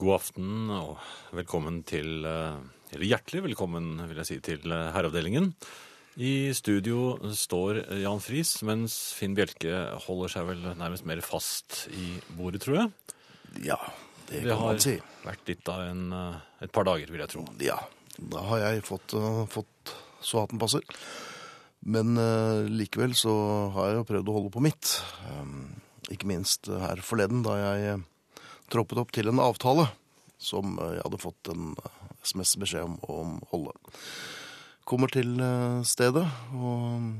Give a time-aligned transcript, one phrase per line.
[0.00, 0.94] God aften og
[1.36, 2.60] velkommen til eh,
[2.94, 5.50] Eller hjertelig velkommen, vil jeg si, til eh, Herreavdelingen.
[6.16, 12.14] I studio står Jan Friis, mens Finn Bjelke holder seg vel nærmest mer fast i
[12.32, 13.14] bordet, tror jeg.
[13.68, 13.76] Ja,
[14.30, 14.96] det kan man si.
[14.96, 17.44] Det har vært litt av en, eh, et par dager, vil jeg tro.
[17.60, 17.76] Ja,
[18.16, 19.12] da har jeg fått,
[19.52, 19.94] fått
[20.24, 20.86] så hatten passer.
[21.80, 23.32] Men uh, likevel så
[23.76, 24.96] har jeg jo prøvd å holde på mitt.
[25.28, 25.80] Um,
[26.12, 28.00] ikke minst her forleden da jeg
[28.72, 29.88] troppet opp til en avtale
[30.40, 31.90] som uh, jeg hadde fått en uh,
[32.24, 33.74] SMS-beskjed om å holde.
[34.88, 37.10] Kommer til uh, stedet og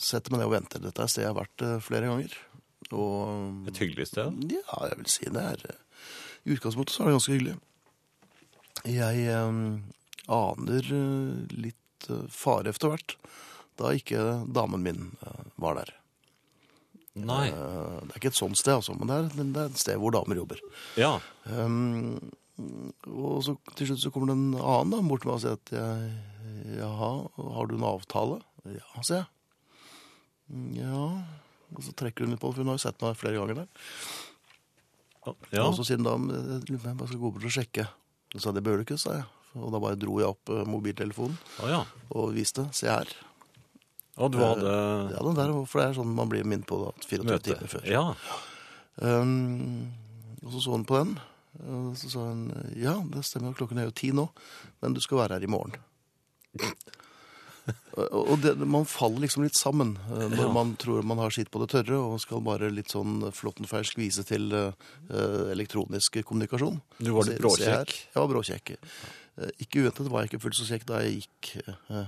[0.00, 0.82] setter meg ned og venter.
[0.82, 2.38] Dette er et sted jeg har vært flere ganger.
[2.96, 4.34] Og Et hyggelig sted.
[4.50, 5.80] Ja, jeg vil si det er eh,
[6.46, 7.56] I utgangspunktet så er det ganske hyggelig.
[8.88, 9.60] Jeg eh,
[10.40, 13.16] aner eh, litt eh, fare etter hvert,
[13.80, 15.94] da ikke damen min eh, var der.
[17.28, 17.48] Nei.
[17.48, 19.98] Eh, det er ikke et sånt sted, altså, men det er, det er et sted
[20.00, 20.60] hvor damer jobber.
[21.00, 21.12] Ja.
[21.50, 22.18] Um,
[23.08, 25.56] og så til slutt så kommer det en annen da, bort til meg og sier
[25.56, 26.10] at jeg,
[26.80, 27.10] jaha,
[27.56, 28.40] har du en avtale?
[28.68, 29.30] Ja, sier jeg.
[30.50, 31.04] «Mm, Ja,
[31.70, 33.68] og så trekker hun litt på for hun har jo sett meg flere ganger der.
[35.54, 35.62] ja.
[35.68, 37.86] Og så sier hun da, "Men jeg bare skal gå bort og sjekke.
[38.34, 39.24] Så sa jeg, det bør du ikke, sa jeg.
[39.54, 41.80] Og da bare dro jeg opp eh, mobiltelefonen Å ja.
[42.14, 43.06] og viste, se her.
[44.20, 44.70] Og du hadde
[45.14, 47.54] Ja, den der, for det er sånn man blir minnet på da, 24 møte.
[47.54, 47.86] timer før.
[47.88, 48.04] Ja.
[49.00, 49.92] Um,
[50.44, 51.14] og så så hun på den,
[51.64, 52.44] og så sa hun,
[52.76, 54.26] ja, det stemmer, klokken er jo ti nå,
[54.82, 55.76] men du skal være her i morgen.
[58.00, 60.52] Og- det, man faller liksom litt sammen eh, når Ja.
[60.52, 64.24] man tror man har sitt på det tørre og skal bare litt sånn flåttenfersk vise
[64.26, 64.72] til eh,
[65.10, 66.80] eh, elektronisk kommunikasjon.
[66.98, 67.92] Du var litt bråkjekk.
[68.14, 68.72] Jeg var bråkjekk.
[68.80, 72.06] Eh, Ikke uventet var jeg ikke fullt så kjekk da jeg gikk eh,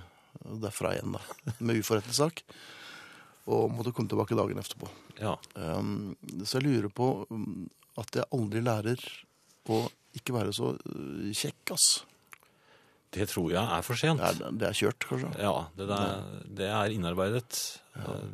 [0.62, 1.22] derfra igjen da,
[1.58, 2.44] med uforrettet sak.
[3.50, 4.88] Og måtte komme tilbake dagen etterpå.
[5.18, 5.34] Ja.
[5.58, 6.14] Um,
[6.46, 7.66] så jeg lurer på um,
[7.98, 9.02] at jeg aldri lærer
[9.72, 9.82] å
[10.14, 11.88] ikke være så uh, kjekk, ass.
[13.12, 14.22] Det tror jeg er for sent.
[14.22, 15.32] Det er, det er kjørt, kanskje.
[15.42, 16.22] Ja, det, der,
[16.60, 17.58] det er innarbeidet.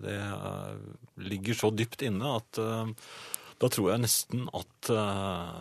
[0.04, 0.76] Det er,
[1.18, 2.92] ligger så dypt inne at uh,
[3.58, 5.56] da tror jeg nesten at uh,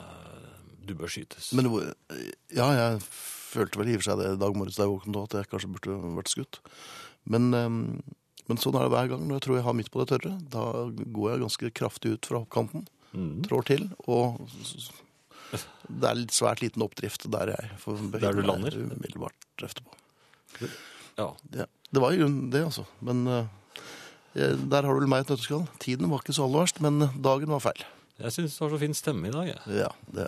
[0.86, 1.50] du bør skytes.
[1.58, 1.72] Men
[2.54, 3.00] ja, jeg
[3.58, 5.50] følte vel i og for seg det i dag morges da jeg våknet at jeg
[5.52, 6.60] kanskje burde vært skutt.
[7.28, 7.80] Men, um,
[8.48, 10.34] men sånn er det hver gang når jeg tror jeg har midt på det tørre.
[10.54, 10.64] Da
[11.18, 13.40] går jeg ganske kraftig ut fra hoppkanten, Mm.
[13.48, 14.42] trår til, og
[15.90, 18.76] det er litt svært liten oppdrift der jeg får Der du lander?
[18.76, 19.96] umiddelbart etterpå.
[21.18, 21.30] Ja.
[21.56, 22.84] Ja, det var i grunnen det, altså.
[23.02, 23.48] Men eh,
[24.36, 25.64] der har du vel meg et nøtteskall.
[25.80, 27.86] Tiden var ikke så aller verst, men dagen var feil.
[28.20, 29.48] Jeg syns du har så fin stemme i dag.
[29.54, 29.80] Jeg.
[29.80, 30.28] Ja, det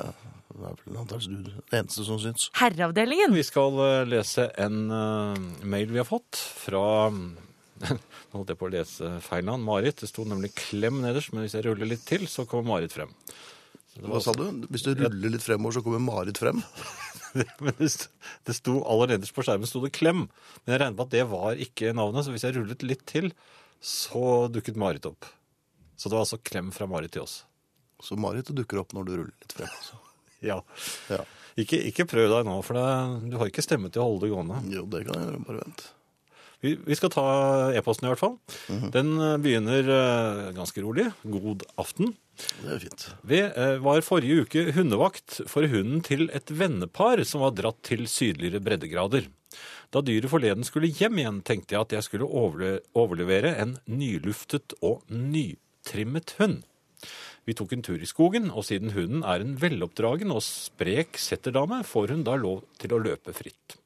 [0.59, 2.49] det er vel antakelig du det eneste som syns.
[2.59, 3.35] Herreavdelingen.
[3.35, 6.83] Vi skal eh, lese en eh, mail vi har fått fra
[7.79, 9.63] Nå holdt jeg på å lese feil navn.
[9.63, 10.01] Marit.
[10.01, 13.13] Det sto nemlig Klem nederst, men hvis jeg ruller litt til, så kommer Marit frem.
[13.99, 14.43] Hva sa du?
[14.71, 16.61] Hvis du ruller litt fremover, så kommer Marit frem?
[17.63, 20.27] Men det sto aller nederst på skjermen sto det Klem.
[20.63, 23.31] Men jeg regner med at det var ikke navnet, så hvis jeg rullet litt til,
[23.79, 25.27] så dukket Marit opp.
[25.99, 27.41] Så det var altså Klem fra Marit til oss.
[28.03, 29.71] Så Marit dukker opp når du ruller litt frem.
[29.71, 29.99] Altså.
[30.45, 30.61] Ja.
[31.11, 31.23] Ja.
[31.59, 34.33] Ikke, ikke prøv deg nå, for det, du har ikke stemme til å holde det
[34.33, 34.59] gående.
[34.71, 35.41] Jo, det kan jeg gjøre.
[35.47, 35.87] Bare vent.
[36.59, 37.25] Vi, vi skal ta
[37.75, 38.35] e-posten i hvert fall.
[38.91, 41.07] Den eh, begynner eh, ganske rolig.
[41.23, 42.13] God aften.
[42.59, 43.05] Det er fint.
[43.27, 48.05] Vi eh, var forrige uke hundevakt for hunden til et vennepar som var dratt til
[48.11, 49.29] sydligere breddegrader.
[49.89, 54.75] Da dyret forleden skulle hjem igjen, tenkte jeg at jeg skulle overle overlevere en nyluftet
[54.85, 56.61] og nytrimmet hund.
[57.49, 61.79] Vi tok en tur i skogen, og siden hunden er en veloppdragen og sprek setterdame,
[61.81, 63.79] får hun da lov til å løpe fritt.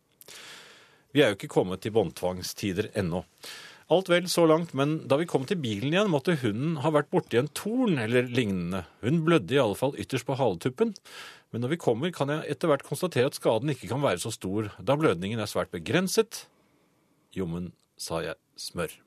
[1.15, 3.21] Vi er jo ikke kommet til båndtvangstider ennå.
[3.93, 7.11] Alt vel så langt, men da vi kom til bilen igjen, måtte hunden ha vært
[7.13, 8.83] borti en torn eller lignende.
[8.99, 10.91] Hun blødde i alle fall ytterst på haletuppen.
[11.55, 14.33] Men når vi kommer, kan jeg etter hvert konstatere at skaden ikke kan være så
[14.33, 16.49] stor, da blødningen er svært begrenset.
[17.37, 18.99] Jommen, sa jeg, smør.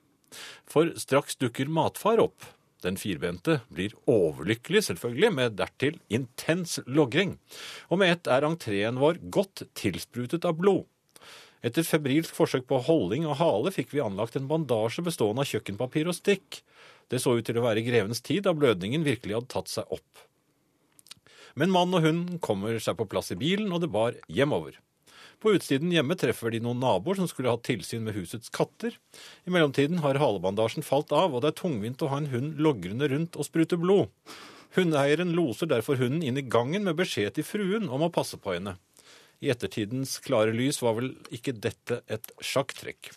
[0.71, 2.56] For straks dukker matfar opp.
[2.85, 7.39] Den firbente blir overlykkelig, selvfølgelig, med dertil intens logring.
[7.89, 10.84] Og med ett er entreen vår godt tilsprutet av blod.
[11.65, 16.11] Etter febrilsk forsøk på holding og hale fikk vi anlagt en bandasje bestående av kjøkkenpapir
[16.11, 16.61] og stikk.
[17.11, 20.27] Det så ut til å være grevens tid da blødningen virkelig hadde tatt seg opp.
[21.57, 24.77] Men mann og hund kommer seg på plass i bilen, og det bar hjemover.
[25.42, 28.97] På utsiden hjemme treffer de noen naboer som skulle hatt tilsyn med husets katter.
[29.44, 33.09] I mellomtiden har halebandasjen falt av, og det er tungvint å ha en hund logrende
[33.12, 34.09] rundt og sprute blod.
[34.77, 38.56] Hundeeieren loser derfor hunden inn i gangen med beskjed til fruen om å passe på
[38.56, 38.77] henne.
[39.44, 43.12] I ettertidens klare lys var vel ikke dette et sjakktrekk.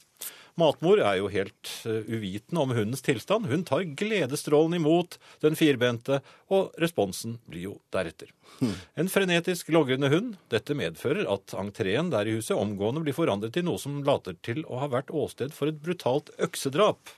[0.59, 3.47] Matmor er jo helt eh, uvitende om hundens tilstand.
[3.49, 6.19] Hun tar gledesstrålen imot den firbente,
[6.51, 8.33] og responsen blir jo deretter.
[8.99, 10.35] En frenetisk logrende hund.
[10.51, 14.65] Dette medfører at entreen der i huset omgående blir forandret til noe som later til
[14.67, 17.13] å ha vært åsted for et brutalt øksedrap.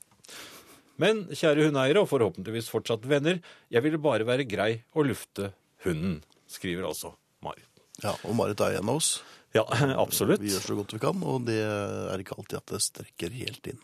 [1.02, 3.40] Men kjære hundeeiere, og forhåpentligvis fortsatt venner,
[3.74, 5.54] jeg ville bare være grei og lufte
[5.86, 6.20] hunden,
[6.52, 7.66] skriver altså Marit.
[8.04, 9.16] Ja, og Marit er en av oss.
[9.56, 9.66] Ja,
[10.06, 10.44] absolutt.
[10.44, 13.74] Vi gjør så godt vi kan, og det er ikke alltid at det strekker helt
[13.74, 13.82] inn.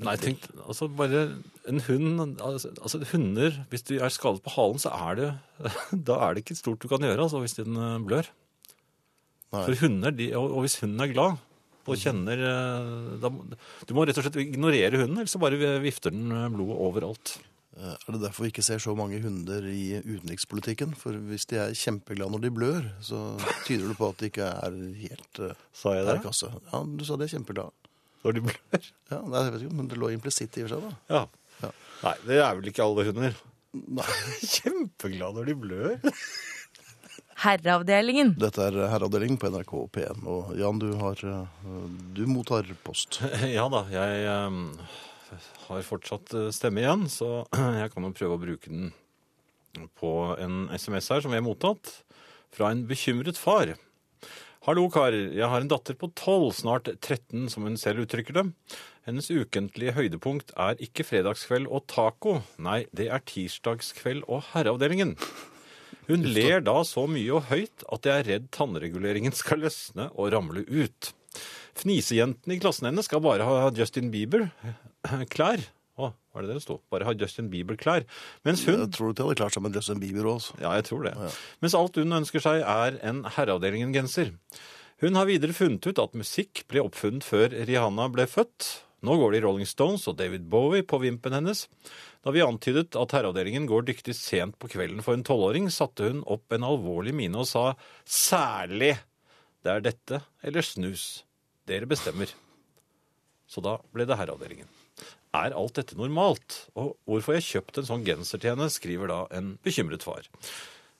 [0.00, 1.26] Nei, tenk, altså bare
[1.68, 5.28] en hund altså, altså hunder, Hvis de er skadet på halen, så er det
[6.08, 8.30] Da er det ikke stort du kan gjøre altså, hvis den eh, blør.
[9.50, 9.64] Nei.
[9.66, 11.46] For hunder, de, og, hvis hunden er glad
[11.90, 13.30] og kjenner eh, da,
[13.88, 17.34] Du må rett og slett ignorere hunden, ellers så bare vifter den eh, blodet overalt.
[17.78, 20.94] Eh, Er det derfor vi ikke ser så mange hunder i utenrikspolitikken?
[20.98, 23.20] For hvis de er kjempeglade når de blør, så
[23.66, 26.16] tyder det på at de ikke er helt uh, Sa jeg det?
[26.24, 26.50] kasse.
[26.72, 27.70] Ja, du sa de er kjempeglade.
[28.24, 28.88] Når de blør?
[29.12, 31.14] Ja, nei, jeg vet ikke, men det lå implisitt i og for seg, da.
[31.14, 31.22] Ja.
[31.62, 31.70] Ja.
[32.02, 33.38] Nei, det er vel ikke alle hunder.
[34.00, 34.08] Nei.
[34.56, 35.94] Kjempeglade når de blør.
[37.40, 38.34] Herreavdelingen.
[38.36, 41.46] Dette er Herreavdelingen på NRK P1, og Jan, du har uh,
[42.12, 43.22] Du mottar post.
[43.56, 44.26] Ja da, jeg
[45.68, 47.44] har fortsatt eh, stemme igjen, så
[47.80, 48.90] jeg kan jo prøve å bruke den
[50.00, 50.10] på
[50.40, 52.00] en SMS her som vi har mottatt
[52.50, 53.76] fra en bekymret far.
[54.66, 55.30] Hallo, karer.
[55.32, 58.42] Jeg har en datter på 12, snart 13, som hun selv uttrykker det.
[59.08, 62.40] Hennes ukentlige høydepunkt er ikke fredagskveld og taco.
[62.60, 65.14] Nei, det er tirsdagskveld og herreavdelingen.
[66.10, 70.34] Hun ler da så mye og høyt at jeg er redd tannreguleringen skal løsne og
[70.34, 71.12] ramle ut.
[71.80, 74.10] Fnisejentene i klassen hennes skal bare ha Justin
[75.08, 75.62] Bieber-klær.
[76.00, 76.78] Å, var det det det sto?
[76.92, 78.06] Bare ha Justin Bieber-klær.
[78.46, 80.56] Mens hun Jeg tror du de hadde klart seg med Justin Bieber også.
[80.62, 81.14] ja, jeg tror det.
[81.60, 84.32] Mens alt hun ønsker seg, er en Herreavdelingen-genser.
[85.00, 88.68] Hun har videre funnet ut at musikk ble oppfunnet før Rihanna ble født.
[89.04, 91.64] Nå går det i Rolling Stones og David Bowie på vimpen hennes.
[92.20, 96.20] Da vi antydet at Herreavdelingen går dyktig sent på kvelden for en tolvåring, satte hun
[96.28, 97.70] opp en alvorlig mine og sa
[98.04, 98.92] særlig
[99.64, 101.24] det er dette eller snus.
[101.68, 102.28] Dere bestemmer.
[103.48, 104.68] Så da ble det Herreavdelingen.
[105.36, 106.64] Er alt dette normalt?
[106.74, 110.26] Og hvorfor jeg kjøpt en sånn genser til henne, skriver da en bekymret far.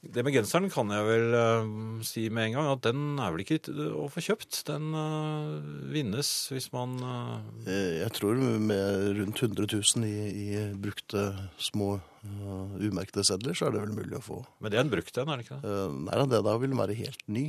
[0.01, 1.67] Det med genseren kan jeg vel uh,
[2.09, 3.59] si med en gang, at den er vel ikke
[4.01, 4.63] å få kjøpt.
[4.71, 5.59] Den uh,
[5.93, 6.95] vinnes hvis man
[7.67, 10.15] Eh, Jeg tror med rundt 100 000 i,
[10.47, 11.27] i brukte
[11.61, 14.41] små uh, umerkede sedler, så er det vel mulig å få.
[14.65, 15.77] Men det er en brukt en, er det ikke det?
[16.07, 17.45] Nei da, det da vil den være helt ny.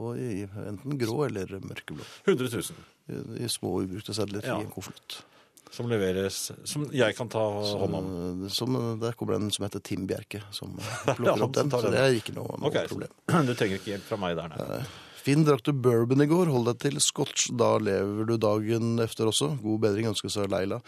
[0.00, 2.02] og i, enten grå eller mørkeblå.
[2.26, 2.88] 100 000.
[3.12, 4.58] I, i små ubrukte sedler Ja.
[4.58, 5.20] i en konvolutt.
[5.72, 8.08] Som leveres Som jeg kan ta hånd om.
[8.52, 10.74] Som, der kommer den en som heter Tim Bjerke, som
[11.06, 11.72] plukker Ja, opp den.
[11.72, 13.16] Så det er ikke noe, noe Ok, så problem.
[13.48, 14.82] Du trenger ikke hjelp fra meg der, nei.
[15.22, 19.28] Finn drakk du bourbon i går, hold deg til scotch, da lever du dagen efter
[19.30, 19.52] også.
[19.62, 20.80] God bedring ønskes av Leila.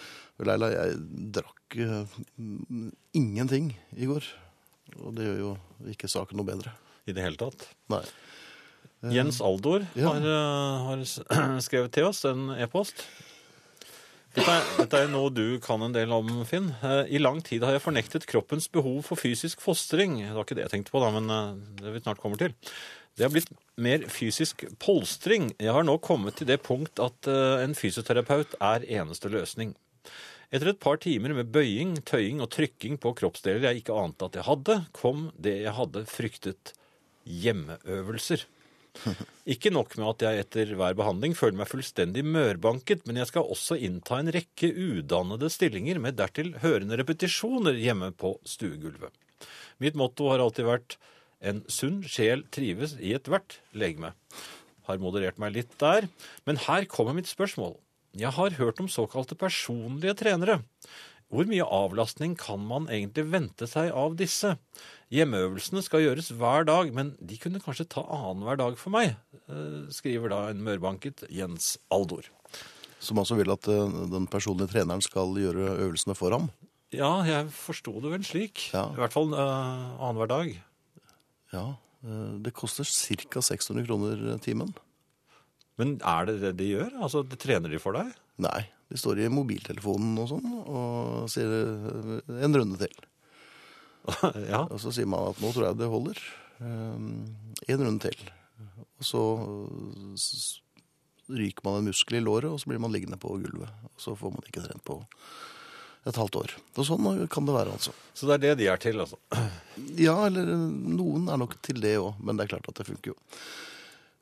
[0.42, 0.96] Leila, jeg
[1.36, 2.16] drakk uh,
[3.14, 4.26] ingenting i går.
[4.98, 5.52] Og det gjør jo
[5.92, 6.74] ikke saken noe bedre.
[7.06, 7.68] I det hele tatt.
[7.94, 8.02] Nei.
[9.14, 10.10] Jens Aldor ja.
[10.10, 13.04] har, eh, har skrevet til oss en e-post.
[14.34, 16.72] Dette er, dette er noe du kan en del om, Finn.
[16.82, 20.16] Eh, I lang tid har jeg fornektet kroppens behov for fysisk fostring.
[20.24, 22.56] Det var ikke det jeg tenkte på, da, men eh, det vi snart kommer til.
[23.14, 25.52] Det har blitt mer fysisk polstring.
[25.62, 29.76] Jeg har nå kommet til det punkt at eh, en fysioterapeut er eneste løsning.
[30.50, 34.40] Etter et par timer med bøying, tøying og trykking på kroppsdeler jeg ikke ante at
[34.40, 36.74] jeg hadde, kom det jeg hadde fryktet
[37.24, 38.44] hjemmeøvelser.
[39.54, 43.50] Ikke nok med at jeg etter hver behandling føler meg fullstendig mørbanket, men jeg skal
[43.50, 49.12] også innta en rekke udannede stillinger med dertil hørende repetisjoner hjemme på stuegulvet.
[49.82, 50.98] Mitt motto har alltid vært
[51.44, 54.14] en sunn sjel trives i ethvert legeme.
[54.88, 56.08] Har moderert meg litt der,
[56.48, 57.76] men her kommer mitt spørsmål.
[58.14, 60.60] Jeg har hørt om såkalte personlige trenere.
[61.32, 64.54] Hvor mye avlastning kan man egentlig vente seg av disse?
[65.14, 69.16] Hjemmeøvelsene skal gjøres hver dag, men de kunne kanskje ta annenhver dag for meg,
[69.48, 72.28] eh, skriver da en mørbanket Jens Aldor.
[73.02, 76.48] Som altså vil at eh, den personlige treneren skal gjøre øvelsene for ham.
[76.94, 78.68] Ja, jeg forsto det vel slik.
[78.74, 78.86] Ja.
[78.94, 80.52] I hvert fall uh, annenhver dag.
[81.54, 81.66] Ja,
[82.06, 83.42] eh, det koster ca.
[83.42, 84.74] 600 kroner timen.
[85.80, 86.92] Men er det det de gjør?
[87.02, 88.12] Altså, det trener de for deg?
[88.42, 92.96] Nei, de står i mobiltelefonen og sånn og sier eh, en runde til.
[94.52, 94.64] ja.
[94.64, 96.24] Og så sier man at nå tror jeg det holder.
[96.58, 97.08] Um,
[97.68, 98.28] en runde til.
[99.00, 99.22] Og så
[101.28, 103.72] ryker man en muskel i låret, og så blir man liggende på gulvet.
[103.94, 105.00] Og så får man ikke trent på
[106.04, 106.54] et halvt år.
[106.76, 107.94] Og sånn kan det være, altså.
[108.12, 109.18] Så det er det de er til, altså.
[109.96, 113.14] Ja, eller noen er nok til det òg, men det er klart at det funker
[113.14, 113.16] jo.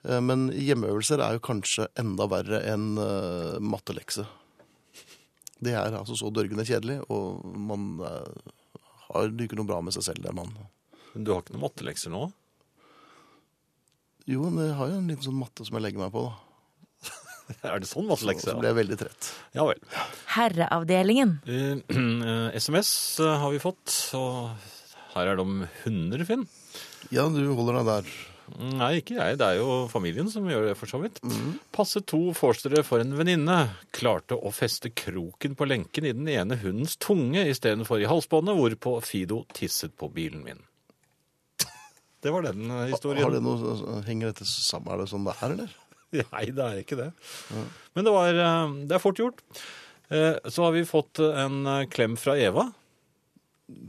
[0.09, 4.25] Eh, Men hjemmeøvelser er jo kanskje enda verre enn uh, mattelekse.
[5.63, 8.55] Det er altså så dørgende kjedelig, og man uh,
[9.13, 10.51] har det ikke noe bra med seg selv, der man
[11.15, 12.25] Men du har ikke noen mattelekser nå?
[14.27, 16.35] Jo, men jeg har jo en liten sånn matte som jeg legger meg på, da.
[17.73, 18.49] Er det sånn Så, mattelekse?
[18.51, 19.31] så blir jeg veldig trett.
[19.55, 19.81] Ja vel.
[20.35, 21.39] Herreavdelingen.
[21.93, 22.91] Uh, SMS
[23.21, 24.53] har vi fått, og
[25.15, 26.47] her er det om hunder, Finn.
[27.13, 28.13] Ja, du holder deg der.
[28.59, 29.37] Nei, ikke jeg.
[29.41, 31.21] Det er jo familien som gjør det, for så vidt.
[31.75, 33.57] Passe to forstere for en venninne.
[33.95, 38.97] Klarte å feste kroken på lenken i den ene hundens tunge istedenfor i halsbåndet, hvorpå
[39.07, 40.61] Fido tisset på bilen min.
[42.23, 43.25] Det var den eh, historien.
[43.25, 44.93] Har det noe, henger dette sammen?
[44.95, 45.73] Er det sånn det er, eller?
[46.35, 47.09] Nei, det er ikke det.
[47.97, 49.43] Men det, var, eh, det er fort gjort.
[50.13, 52.69] Eh, Så har vi fått en klem fra Eva.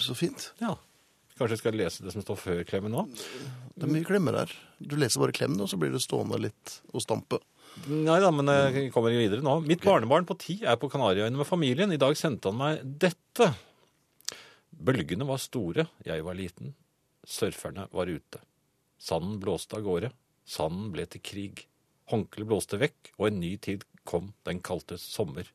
[0.02, 0.50] Så fint.
[0.64, 0.78] Ja.
[1.34, 3.08] Kanskje jeg skal lese det som står før klemmen nå?
[3.74, 4.52] Det er mye klemmer her.
[4.78, 7.40] Du leser bare klemmen, og så blir det stående litt og stampe.
[7.90, 9.56] Nei da, men jeg kommer videre nå.
[9.66, 11.94] Mitt barnebarn på ti er på Kanariøyene med familien.
[11.96, 13.50] I dag sendte han meg dette.
[14.74, 16.76] Bølgene var store, jeg var liten.
[17.26, 18.42] Surferne var ute.
[19.02, 20.14] Sanden blåste av gårde.
[20.46, 21.66] Sanden ble til krig.
[22.12, 25.48] Håndkleet blåste vekk, og en ny tid kom, den kalte sommer.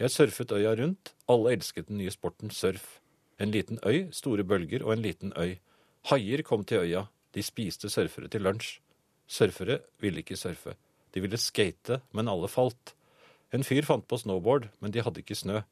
[0.00, 1.12] Jeg surfet øya rundt.
[1.30, 2.98] Alle elsket den nye sporten surf.
[3.40, 5.56] En liten øy, store bølger og en liten øy.
[6.10, 7.06] Haier kom til øya.
[7.34, 8.78] De spiste surfere til lunsj.
[9.26, 10.76] Surfere ville ikke surfe.
[11.14, 12.94] De ville skate, men alle falt.
[13.54, 15.62] En fyr fant på snowboard, men de hadde ikke snø.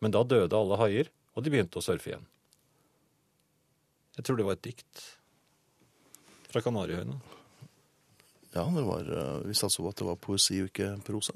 [0.00, 2.26] Men da døde alle haier, og de begynte å surfe igjen.
[4.16, 5.04] Jeg tror det var et dikt
[6.52, 7.16] fra Kanariøyene.
[8.52, 11.32] Ja, det var, eh, vi satser på at det var poesi og ikke prosa.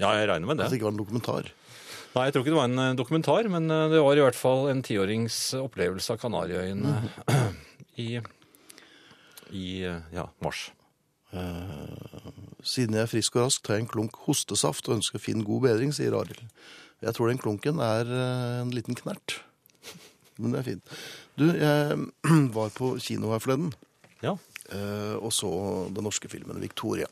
[0.00, 0.78] Ja, jeg regner med At det det.
[0.80, 1.52] ikke var en dokumentar.
[2.16, 4.38] Nei, jeg tror ikke det var en eh, dokumentar, men eh, det var i hvert
[4.38, 6.94] fall en tiårings opplevelse av Kanariøyene
[8.06, 8.08] i,
[9.52, 10.70] i eh, ja, mars.
[12.64, 15.66] Siden jeg er frisk og rask, tar jeg en klunk hostesaft og ønsker Finn god
[15.66, 16.40] bedring, sier Arild.
[17.04, 19.36] Jeg tror den klunken er eh, en liten knert.
[20.40, 20.94] Men det er fint.
[21.36, 21.98] Du, jeg
[22.56, 23.74] var på kino her forleden
[24.24, 24.38] Ja.
[24.72, 25.50] eh, og så
[25.92, 27.10] den norske filmen Victoria.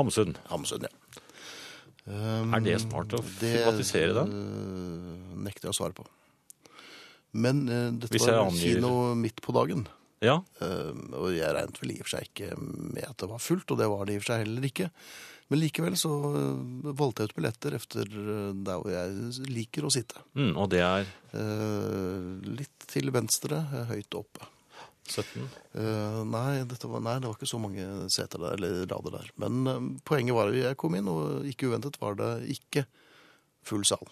[0.00, 0.38] Hamsun.
[0.48, 0.94] Hamsun, ja.
[2.08, 4.24] Um, Er det smart å filmatisere det?
[4.32, 6.06] eh, nekter jeg å svare på.
[7.36, 9.86] Men uh, dette Hvis var angir- kino midt på dagen.
[10.24, 10.38] Ja.
[10.62, 13.70] Uh, og jeg regnet vel i og for seg ikke med at det var fullt,
[13.70, 14.88] og det var det i og for seg heller ikke.
[15.52, 19.92] Men likevel så uh, valgte jeg ut billetter efter eh, der hvor jeg liker å
[19.94, 20.20] sitte.
[20.36, 23.58] Mm, og det er Eh, litt til venstre,
[23.90, 24.46] høyt oppe.
[25.12, 25.48] 17.
[25.74, 29.28] Uh, nei, dette var, nei, det var ikke så mange seter der, eller rader der.
[29.40, 32.84] Men uh, poenget var at jeg kom inn, og ikke uventet var det ikke
[33.68, 34.04] full sal.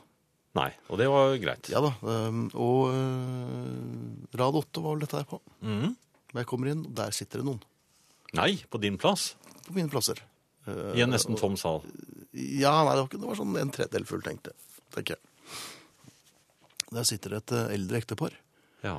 [0.57, 1.69] Nei, og det var greit.
[1.69, 5.37] Ja da, eh, og eh, rad åtte var vel dette her på.
[5.61, 5.91] Mhm.
[6.33, 7.61] Men jeg kommer inn, og der sitter det noen
[8.37, 9.35] Nei, på din plass.
[9.67, 10.19] på mine plasser.
[10.67, 11.85] Eh, I en nesten tom sal.
[12.33, 14.53] Ja, nei, det var, ikke, det var sånn en tredel full, tenkte
[14.97, 15.21] jeg.
[16.93, 18.37] Der sitter det et eh, eldre ektepar.
[18.85, 18.97] Ja.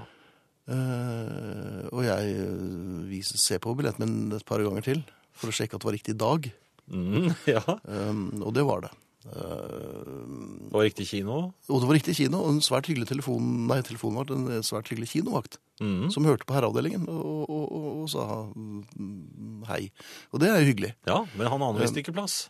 [0.67, 5.03] Eh, og jeg eh, viser, ser på billetten min et par ganger til
[5.37, 6.49] for å sjekke at det var riktig dag.
[6.91, 7.63] Mm, ja.
[7.83, 8.93] Um, og det var det.
[9.27, 10.23] Uh,
[10.67, 11.37] Det var riktig kino.
[11.67, 15.09] og det var riktig kino, og en svært hyggelig telefon, nei, telefonvakt, en svært hyggelig
[15.11, 16.09] kinovakt, mm.
[16.15, 19.81] som hørte på herreavdelingen og, og, og, og sa mm, hei.
[20.31, 20.93] Og det er jo hyggelig.
[21.09, 22.45] Ja, men han anviste ikke plass.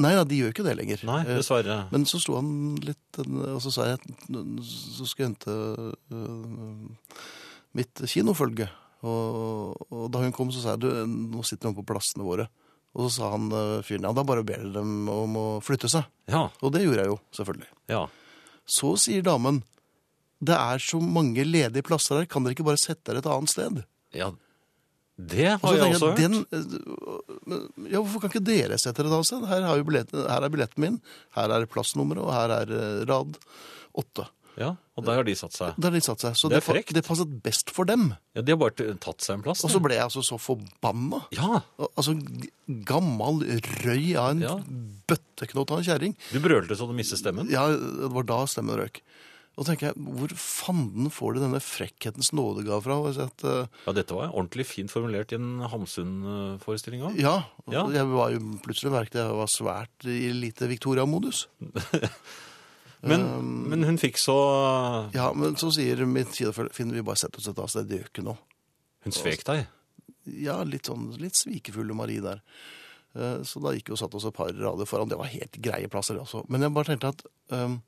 [0.00, 1.02] Nei, da, de gjør ikke det lenger.
[1.04, 1.74] Nei, Eh, dessverre.
[1.92, 2.48] Men så sto han
[2.80, 3.98] litt, og så sa jeg
[4.64, 5.56] så skal jeg hente
[6.16, 7.18] uh,
[7.76, 8.68] mitt kinofølge.
[9.02, 10.88] Og, og da hun kom, så sa jeg du,
[11.34, 12.46] nå sitter noen på plassene våre.
[12.92, 13.48] Og så sa han
[13.84, 16.08] fyren ja, da bare ber dere dem om å flytte seg.
[16.30, 17.70] Ja, Og det gjorde jeg jo, selvfølgelig.
[17.92, 18.02] ja.
[18.62, 19.56] Så sier damen
[20.42, 23.50] det er så mange ledige plasser her, kan dere ikke bare sette dere et annet
[23.50, 23.80] sted?
[24.14, 24.28] Ja,
[25.30, 26.18] det Og har så jeg også også hørt.
[26.18, 29.46] den, øh, ja, hvorfor kan ikke dere sette dere da sted?
[29.48, 31.00] Her, har jo her er billetten min,
[31.36, 33.34] her er plassnummeret, og her er øh, rad
[33.94, 34.26] åtte.
[34.60, 35.76] Ja, og der har de satt seg.
[35.80, 36.34] Der har de satt seg.
[36.36, 38.10] Så Det det, det passet best for dem.
[38.36, 39.62] Ja, De har bare tatt seg en plass.
[39.64, 41.22] Og så ble jeg altså så forbanna.
[41.32, 41.62] Ja,
[41.96, 42.12] Altså,
[42.84, 43.40] gammal
[43.84, 44.58] røy av en Ja.
[45.08, 46.16] bøtteknott av en kjæring.
[46.32, 47.48] du brølte så du mistet stemmen.
[47.50, 49.00] Ja, det var da stemmen røk.
[49.60, 52.96] Og tenker jeg, hvor fanden får de denne frekkhetens nådegave fra?
[53.26, 57.18] At, eh, Ja, dette var ordentlig fint formulert i en Hamsun-forestilling òg.
[57.20, 57.86] ja, Ja.
[57.92, 61.46] jeg var jo plutselig merket jeg var svært i lite Victoria-modus.
[63.04, 67.18] Men, Um, men hun fikk så Ja, men så sier mitt sidefølge, finner vi bare
[67.18, 68.38] setter oss et sted, det gjør ikke noe.
[69.02, 69.64] Hun svek deg.
[70.30, 72.38] Ja, litt sånn, litt svikefulle Marie der.
[73.16, 75.08] Eh, Så da gikk vi og satte oss et par rader foran.
[75.10, 76.44] Det var helt greie plasser, det også.
[76.48, 77.82] Men jeg bare tenkte at um,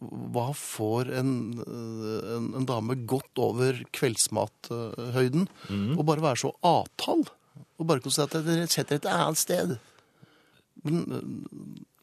[0.00, 5.98] hva får en, eh, en, en dame godt over kveldsmathøyden Mm.
[5.98, 7.26] og bare være så avtall?
[7.78, 9.78] Og bare konstatere at dere setter et annet sted.
[10.84, 11.22] Men øh,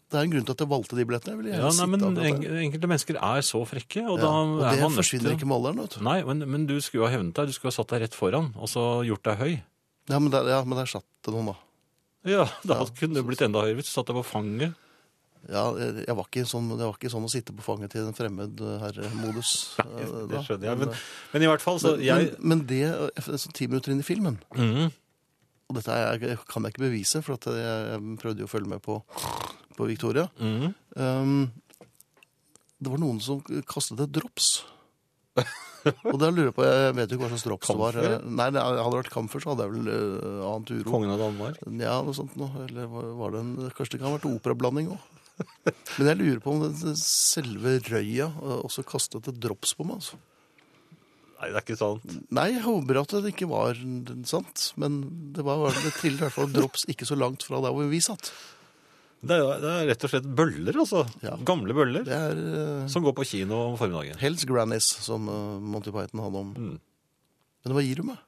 [0.08, 1.50] det er en grunn til at jeg valgte de billettene.
[1.51, 2.18] Ja, nei, men en,
[2.63, 5.98] enkelte mennesker er så frekke, og Ja, og er det forsvinner ikke med alderen, vet
[5.98, 6.04] du.
[6.06, 7.50] Nei, men, men du skulle jo ha hevnet deg.
[7.50, 9.54] Du skulle ha satt deg rett foran, og så gjort deg høy.
[10.08, 11.58] Ja, men der, ja, men der satt det noen, da.
[12.27, 12.86] Ja, da Ja.
[13.00, 14.74] kunne du blitt enda høyere hvis du satt deg på fanget.
[15.48, 18.04] Ja, jeg, jeg, var ikke sånn, det var ikke sånn å sitte på fanget til
[18.08, 19.51] en fremmed øh, herre-modus.
[19.86, 20.92] øh, Det skjønner jeg, men,
[21.34, 24.08] men i hvert fall så jeg men, men det, øh, sånn ti minutter inn i
[24.08, 24.89] filmen, Mhm.
[25.70, 28.72] og dette er, kan jeg ikke bevise, for at jeg, jeg prøvde jo å følge
[28.75, 29.00] med på,
[29.77, 30.27] på Victoria.
[30.39, 30.74] Mhm.
[30.98, 31.51] Um,
[32.77, 34.51] det var noen som kastet et drops.
[36.12, 37.98] Og lurer jeg på, jeg vet jo ikke hva slags drops det var.
[38.25, 40.89] Nei, det hadde det vært kamfer, så hadde jeg vel uh, annet uro.
[40.92, 41.60] Kongen av Danmark.
[41.80, 42.66] Ja, noe sånt noe.
[42.66, 45.06] Eller var var det en, kanskje det kan ha vært operablanding òg.
[45.98, 50.01] Men jeg lurer på om den selve røya uh, også kastet et drops på meg.
[50.01, 50.20] altså.
[51.38, 52.13] Nei, det er ikke sant.
[52.34, 53.77] Nei, jeg håper at det ikke var
[54.25, 55.01] sant, men
[55.36, 58.01] det, var, det trillet i hvert fall drops ikke så langt fra der hvor vi
[58.01, 58.32] satt.
[59.27, 61.03] Det er, det er rett og slett bøller, altså.
[61.25, 61.34] Ja.
[61.46, 62.06] Gamle bøller.
[62.06, 64.17] Det er uh, Som går på kino om formiddagen.
[64.22, 66.51] Hells Grannies, som uh, Monty Python hadde om.
[66.53, 66.75] Mm.
[67.65, 68.22] Men hva gir du meg?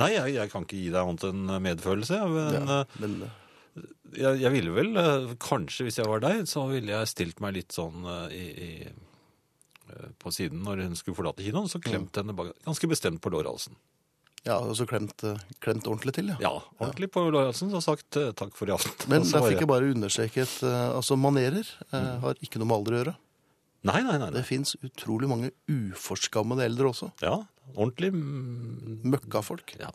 [0.00, 2.20] Nei, jeg, jeg kan ikke gi deg annet enn medfølelse.
[2.32, 3.40] Men Ja, eh, men uh,
[4.18, 7.56] jeg, jeg ville vel, eh, kanskje hvis jeg var deg, så ville jeg stilt meg
[7.56, 8.70] litt sånn eh, i, i,
[9.90, 13.32] eh, på siden når hun skulle forlate kinoen, så klemt henne bak- ganske bestemt på
[13.34, 13.76] lårhalsen.
[14.44, 15.24] ja, og så klemt,
[15.64, 16.38] klemt ordentlig til, ja.
[16.42, 19.08] Ja, ordentlig på lårhalsen, og sagt takk for i aften.
[19.08, 22.10] Men da der fikk jeg bare understreket altså manerer mm.
[22.26, 23.16] har ikke noe med alder å gjøre.
[23.84, 24.30] Nei, nei, nei.
[24.32, 27.10] Det fins utrolig mange uforskammede eldre også.
[27.24, 27.36] Ja,
[27.74, 29.74] ordentlig mm, Møkkafolk.
[29.80, 29.90] Ja,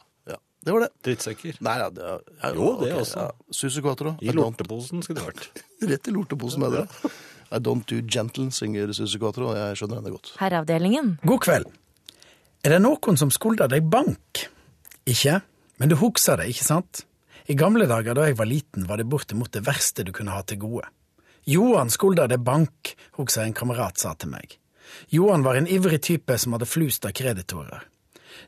[0.66, 0.90] det var det.
[1.08, 1.60] drittsekker.
[1.64, 3.26] Nei, ja, det ja, Jo, det okay, også.
[3.26, 3.56] Ja.
[3.56, 4.16] Susi Quatro.
[4.22, 5.66] I lorteposen skulle det vært.
[5.92, 7.12] Rett i lorteposen med dere.
[7.50, 10.34] I don't do gentle, synger Susi Quatro, og jeg skjønner henne godt.
[10.42, 11.16] Herreavdelingen.
[11.24, 11.70] God kveld.
[12.68, 14.44] Er det noen som skulder deg bank?
[15.08, 15.40] Ikke?
[15.80, 17.06] Men du husker det, ikke sant?
[17.50, 20.44] I gamle dager da jeg var liten, var det bortimot det verste du kunne ha
[20.46, 20.90] til gode.
[21.50, 24.60] Johan skulda deg bank, husker en kamerat sa til meg.
[25.10, 27.88] Johan var en ivrig type som hadde flust av kreditorer.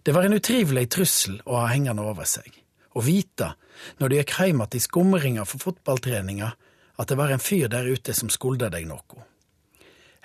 [0.04, 2.54] Det var en utrivelig trussel å ha hengende over seg.
[2.92, 3.54] Å vite,
[4.00, 6.52] når du gikk hjem igjen i skumringa for fotballtreninga,
[7.00, 9.26] at det var en fyr der ute som skulda deg noe.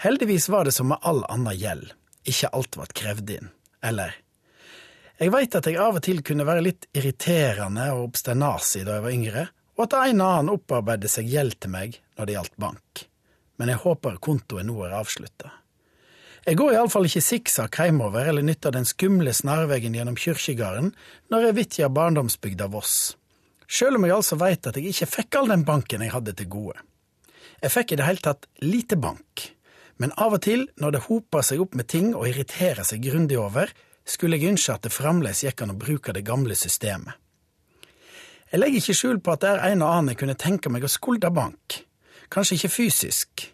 [0.02, 1.92] Heldigvis var det som med all anna gjeld,
[2.29, 3.52] ikke alt vart krevd inn.
[3.81, 4.16] Eller
[5.16, 9.05] Jeg veit at jeg av og til kunne være litt irriterende og obsternasig da jeg
[9.07, 9.44] var yngre,
[9.76, 13.07] og at en og annen opparbeidet seg gjeld til meg når det gjaldt bank.
[13.57, 15.55] Men jeg håper kontoen nå er avslutta.
[16.46, 20.92] Jeg går iallfall ikke sikksakk hjemover eller nytter den skumle snarveggen gjennom kyrkjegarden
[21.35, 23.16] når jeg vitjar barndomsbygda Voss,
[23.66, 26.46] sjøl om jeg altså veit at jeg ikke fikk all den banken jeg hadde til
[26.52, 26.76] gode.
[27.59, 29.42] Jeg fikk i det hele tatt lite bank,
[29.98, 33.40] men av og til, når det hoper seg opp med ting og irriterer seg grundig
[33.42, 33.72] over,
[34.06, 37.16] skulle jeg ønske at det fremdeles gikk an å bruke det gamle systemet.
[38.52, 40.87] Jeg legger ikke skjul på at det er en og annen jeg kunne tenke meg
[40.87, 41.80] å skulde bank,
[42.30, 43.48] kanskje ikke fysisk,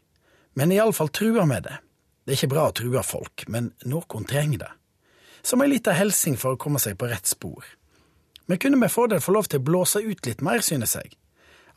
[0.61, 1.79] men iallfall trua med det.
[2.23, 4.73] Det er ikke bra å true folk, men noen trenger det.
[5.43, 7.65] Som ei lita hilsing for å komme seg på rett spor.
[8.47, 11.17] Vi kunne med fordel få lov til å blåse ut litt mer, synes jeg.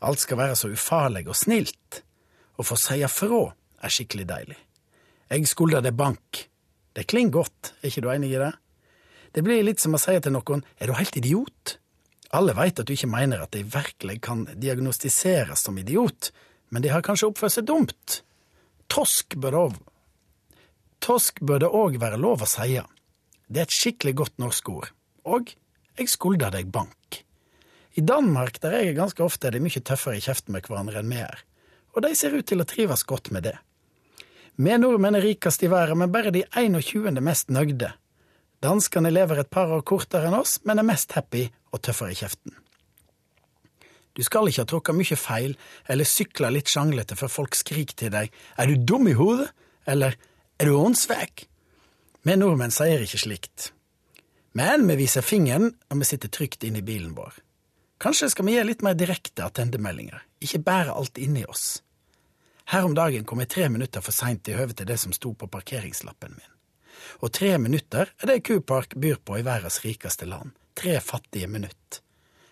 [0.06, 2.02] Alt skal være så ufarlig og snilt.
[2.56, 3.42] Å få seie fra
[3.82, 4.58] er skikkelig deilig.
[5.32, 6.44] Jeg skulder det bank.
[6.94, 8.52] Det klinger godt, er ikke du enig i det?
[9.34, 11.76] Det blir litt som å si til noen er du helt idiot?
[12.36, 16.30] Alle veit at du ikke mener at de virkelig kan diagnostiseres som idiot,
[16.70, 18.20] men de har kanskje oppført seg dumt.
[18.92, 19.76] Tosk bør òg
[21.02, 22.84] Tosk bør det òg være lov å seie.
[23.46, 24.90] Det er et skikkelig godt norsk ord.
[25.26, 25.52] Og
[25.98, 27.22] jeg skulder deg bank.
[27.96, 31.00] I Danmark, der jeg er ganske ofte, er de mye tøffere i kjeften med hverandre
[31.00, 31.38] enn vi er,
[31.96, 33.54] og de ser ut til å trives godt med det.
[34.56, 37.20] Vi nordmenn er rikest i verden, men bare de 21.
[37.24, 37.94] mest nøgde.
[38.64, 42.20] Danskene lever et par år kortere enn oss, men er mest happy og tøffere i
[42.20, 42.52] kjeften.
[44.16, 45.56] Du skal ikke ha tråkka mye feil
[45.92, 49.50] eller sykla litt sjanglete før folk skriker til deg er du dum i hodet,
[49.84, 50.16] eller
[50.58, 51.46] er du åndssvak?
[52.22, 53.72] Vi nordmenn sier ikke slikt.
[54.56, 57.34] Men vi viser fingeren når vi sitter trygt inne i bilen vår.
[58.00, 61.82] Kanskje skal vi gi litt mer direkte attendemeldinger, ikke bære alt inni oss.
[62.72, 65.34] Her om dagen kom jeg tre minutter for seint i høve til det som sto
[65.36, 66.52] på parkeringslappen min.
[67.20, 70.56] Og tre minutter er det Kupark byr på i verdens rikeste land.
[70.76, 72.02] Tre fattige minutt.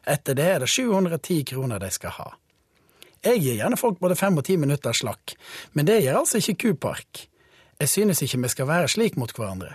[0.04, 2.30] Etter det er det 710 kroner de skal ha.
[3.24, 5.34] Jeg gir gjerne folk både fem og ti minutter slakk,
[5.72, 7.28] men det gjør altså ikke Kupark.
[7.80, 9.74] Jeg synes ikke vi skal være slik mot hverandre.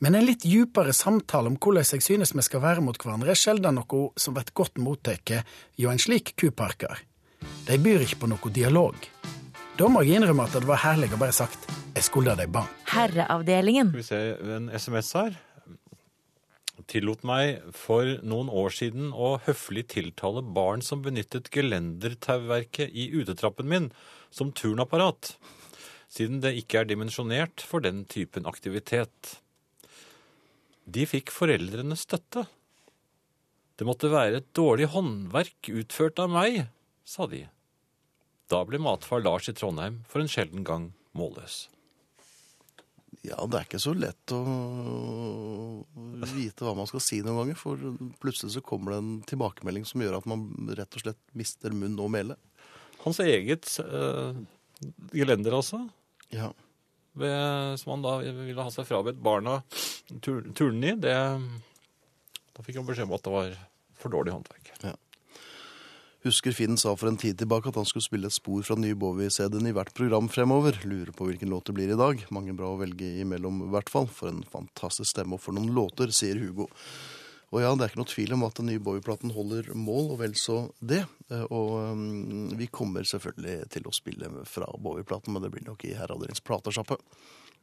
[0.00, 3.40] Men en litt djupere samtale om hvordan jeg synes vi skal være mot hverandre, er
[3.40, 5.32] sjelden noe som blir godt mottatt
[5.80, 7.00] hjå en slik kuparker.
[7.66, 8.96] De byr ikke på noe dialog.
[9.76, 12.68] Da må jeg innrømme at det var herlig å bare sagt 'jeg skulder deg bang'.
[12.88, 13.88] Herreavdelingen.
[13.88, 15.36] Skal vi se en SMS her.
[16.86, 23.66] tillot meg for noen år siden å høflig tiltale barn som benyttet gelendertauverket i utetrappen
[23.66, 23.92] min
[24.30, 25.36] som turnapparat,
[26.16, 29.36] siden det ikke er dimensjonert for den typen aktivitet.
[30.86, 32.46] De fikk foreldrene støtte.
[33.76, 36.64] Det måtte være et dårlig håndverk utført av meg,
[37.04, 37.44] sa de.
[38.48, 41.66] Da ble matfar Lars i Trondheim for en sjelden gang målløs.
[43.26, 44.38] Ja, det er ikke så lett å
[46.30, 47.80] vite hva man skal si noen ganger, for
[48.22, 50.46] plutselig så kommer det en tilbakemelding som gjør at man
[50.78, 52.36] rett og slett mister munn og mæle.
[53.02, 54.36] Hans eget uh,
[55.14, 55.82] gelender, altså,
[56.34, 56.50] Ja.
[57.16, 59.60] ved, som han da ville ha seg frabedt barna
[60.20, 61.16] turen turnen i, det,
[62.52, 63.58] da fikk han beskjed om at det var
[63.96, 64.72] for dårlig håndverk.
[66.26, 68.96] Husker Finn sa for en tid tilbake at han skulle spille et spor fra nye
[68.98, 70.74] Bowie-CD-en i hvert program fremover.
[70.82, 72.24] Lurer på hvilken låt det blir i dag.
[72.34, 74.08] Mange bra å velge imellom, i hvert fall.
[74.10, 76.66] For en fantastisk stemme og for noen låter, sier Hugo.
[77.56, 80.18] Og ja, det er ikke noe tvil om at den nye Bowie-platen holder mål, og
[80.20, 81.06] vel så det.
[81.32, 85.86] Eh, Og um, vi kommer selvfølgelig til å spille fra Bowie-platen, men det blir nok
[85.88, 86.98] i Herreavdelingens platesjappe.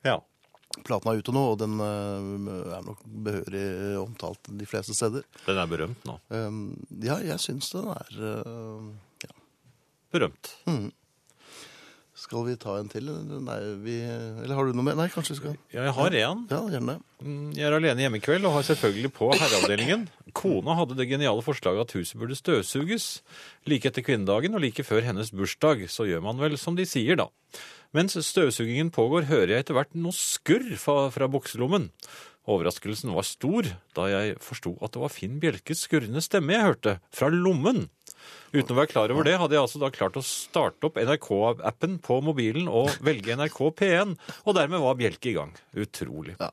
[0.08, 0.17] Ja.
[0.82, 3.67] Platen er ute nå, og den eh, er nok behørig
[4.01, 5.27] omtalt de fleste steder.
[5.45, 6.17] Den er berømt nå.
[6.34, 6.63] Um,
[7.06, 8.89] ja, jeg syns den er uh,
[9.21, 9.38] ja.
[10.15, 10.56] Berømt.
[12.23, 13.09] Skal vi ta en til?
[13.43, 14.95] Nei, vi, eller har du noe mer?
[14.95, 16.43] Nei, kanskje vi skal Jeg har en.
[16.47, 16.95] Ja, gjerne.
[17.19, 20.05] Mm, Jeg er alene hjemme i kveld og har selvfølgelig på herreavdelingen.
[20.38, 23.07] Kona hadde det geniale forslaget at huset burde støvsuges.
[23.67, 25.83] Like etter kvinnedagen og like før hennes bursdag.
[25.91, 27.27] Så gjør man vel som de sier, da.
[27.93, 31.91] Mens støvsugingen pågår, hører jeg etter hvert noe skurr fra, fra bukselommen.
[32.49, 36.95] Overraskelsen var stor da jeg forsto at det var Finn Bjelkes skurrende stemme jeg hørte,
[37.13, 37.86] fra lommen.
[38.53, 41.97] Uten å være klar over det, hadde jeg altså da klart å starte opp NRK-appen
[42.05, 45.53] på mobilen og velge NRK P1, og dermed var Bjelke i gang.
[45.73, 46.38] Utrolig.
[46.41, 46.51] Ja.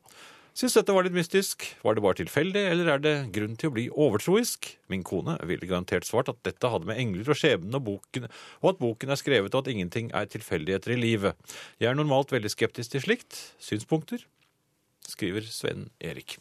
[0.57, 1.65] Syns dette var litt mystisk.
[1.85, 4.67] Var det bare tilfeldig, eller er det grunn til å bli overtroisk?
[4.93, 8.27] Min kone ville garantert svart at dette hadde med engler og skjebnen og boken,
[8.61, 11.57] og at boken er skrevet og at ingenting er tilfeldigheter i livet.
[11.81, 13.39] Jeg er normalt veldig skeptisk til slikt.
[13.63, 14.27] Synspunkter?
[15.09, 16.37] Skriver Sven Erik.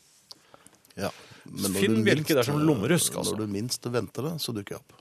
[1.00, 1.14] Ja.
[1.46, 3.38] Men når Finn Bjelke, det er som lommerusk, altså.
[3.38, 4.98] Når du minst venter det, så dukker jeg opp.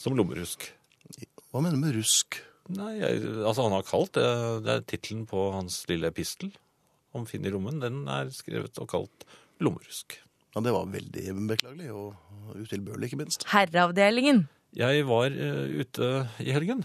[0.00, 0.64] Som lommerusk.
[1.50, 2.38] Hva mener du med rusk?
[2.70, 4.26] Nei, jeg, altså han har kalt det
[4.62, 6.52] Det er tittelen på hans lille epistel
[7.16, 7.80] om Finn i rommen.
[7.82, 9.26] Den er skrevet og kalt
[9.60, 10.14] lommerusk.
[10.54, 13.44] Ja, Det var veldig beklagelig, og utilbørlig, ikke minst.
[13.50, 14.44] Herreavdelingen.
[14.78, 16.08] Jeg var uh, ute
[16.42, 16.84] i helgen.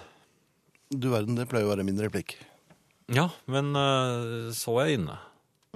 [0.89, 2.36] Du verden, det pleier å være min replikk.
[3.13, 5.19] Ja, men uh, så er jeg inne.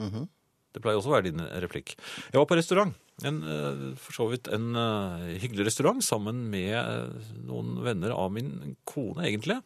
[0.01, 0.27] Mhm.
[0.73, 1.95] Det pleier også å være din replikk.
[2.29, 2.93] Jeg var på restaurant.
[3.27, 8.31] En, eh, for så vidt en eh, hyggelig restaurant sammen med eh, noen venner av
[8.31, 9.57] min kone, egentlig.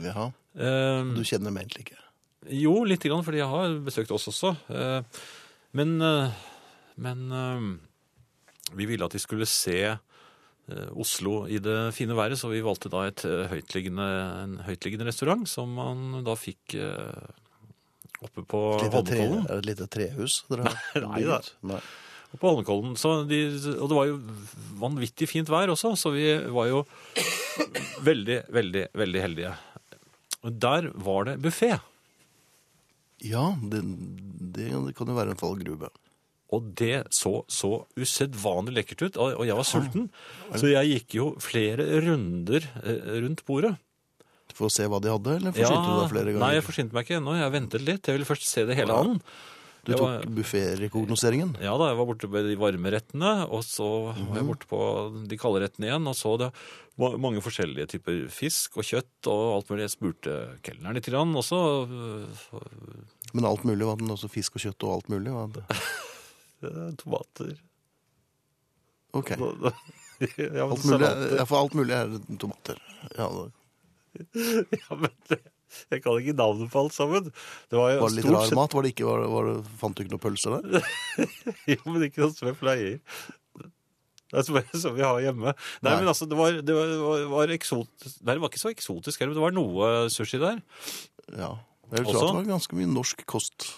[0.00, 0.30] Jaha.
[0.56, 2.00] Eh, Du kjenner dem egentlig ikke.
[2.56, 4.52] Jo, litt grann, fordi jeg har besøkt oss også.
[5.76, 5.96] Men,
[7.02, 7.24] men
[8.78, 9.80] vi ville at de skulle se
[10.94, 14.06] Oslo i det fine været, så vi valgte da et høytliggende,
[14.44, 16.76] en høytliggende restaurant som man da fikk
[18.22, 19.42] oppe på Holmenkollen.
[19.44, 21.40] er det et lite trehus dere har Nei, nei,
[21.74, 21.80] Nei.
[22.26, 22.96] Oppe på Holmenkollen.
[22.98, 23.40] Så de,
[23.76, 24.16] og det var jo
[24.80, 26.84] vanvittig fint vær også, så vi var jo
[28.06, 29.52] veldig, veldig, veldig heldige.
[30.46, 31.76] Og Der var det buffé.
[33.24, 33.80] Ja, det,
[34.56, 35.88] det kan jo være en fallgrube.
[36.54, 40.06] Og det så så usedvanlig lekkert ut, og og jeg var sulten.
[40.54, 43.74] Så jeg gikk jo flere runder eh, rundt bordet.
[44.54, 46.44] For å se hva de hadde, eller forsynte du deg flere ganger?
[46.44, 47.34] Nei, jeg forsynte meg ikke ennå.
[47.36, 48.06] Jeg ventet litt.
[48.06, 49.18] Jeg ville først se det hele an.
[49.86, 51.52] Du tok bufférekognoseringen?
[51.62, 54.34] Ja da, jeg var borte på de varme rettene, og så var Mhm.
[54.34, 54.80] jeg borte på
[55.30, 56.48] de kalde rettene igjen, og så det
[56.98, 59.86] var mange forskjellige typer fisk og kjøtt og alt mulig.
[59.86, 61.60] Jeg spurte kelneren litt grann også.
[61.86, 62.26] øh,
[63.34, 63.84] Men alt mulig?
[63.86, 65.32] Var den også fisk og kjøtt og alt mulig?
[65.32, 65.64] Var det?
[67.02, 67.56] Tomater.
[69.14, 69.30] Ok.
[70.38, 72.08] Ja, Alt mulig, ja, for alt mulig er
[72.40, 72.78] tomater.
[73.18, 73.26] Ja,
[74.80, 75.36] Ja, men det,
[75.92, 77.30] jeg kan ikke navnet på alt sammen.
[77.70, 78.76] Det var var det litt rar mat?
[78.76, 80.92] Var det ikke, var, var det, fant du ikke noe pølse der?
[81.74, 83.00] Jo, men ikke noe som jeg pleier.
[84.26, 85.52] Det er som, vi har hjemme.
[85.54, 85.96] Nei, Nei.
[86.00, 89.38] men altså, det var, det var, eksotisk Nei, det var ikke så eksotisk heller, men
[89.38, 90.62] det var noe sushi der.
[91.30, 91.52] Ja.
[91.92, 93.68] Jeg vil tro at det var ganske mye norsk kost.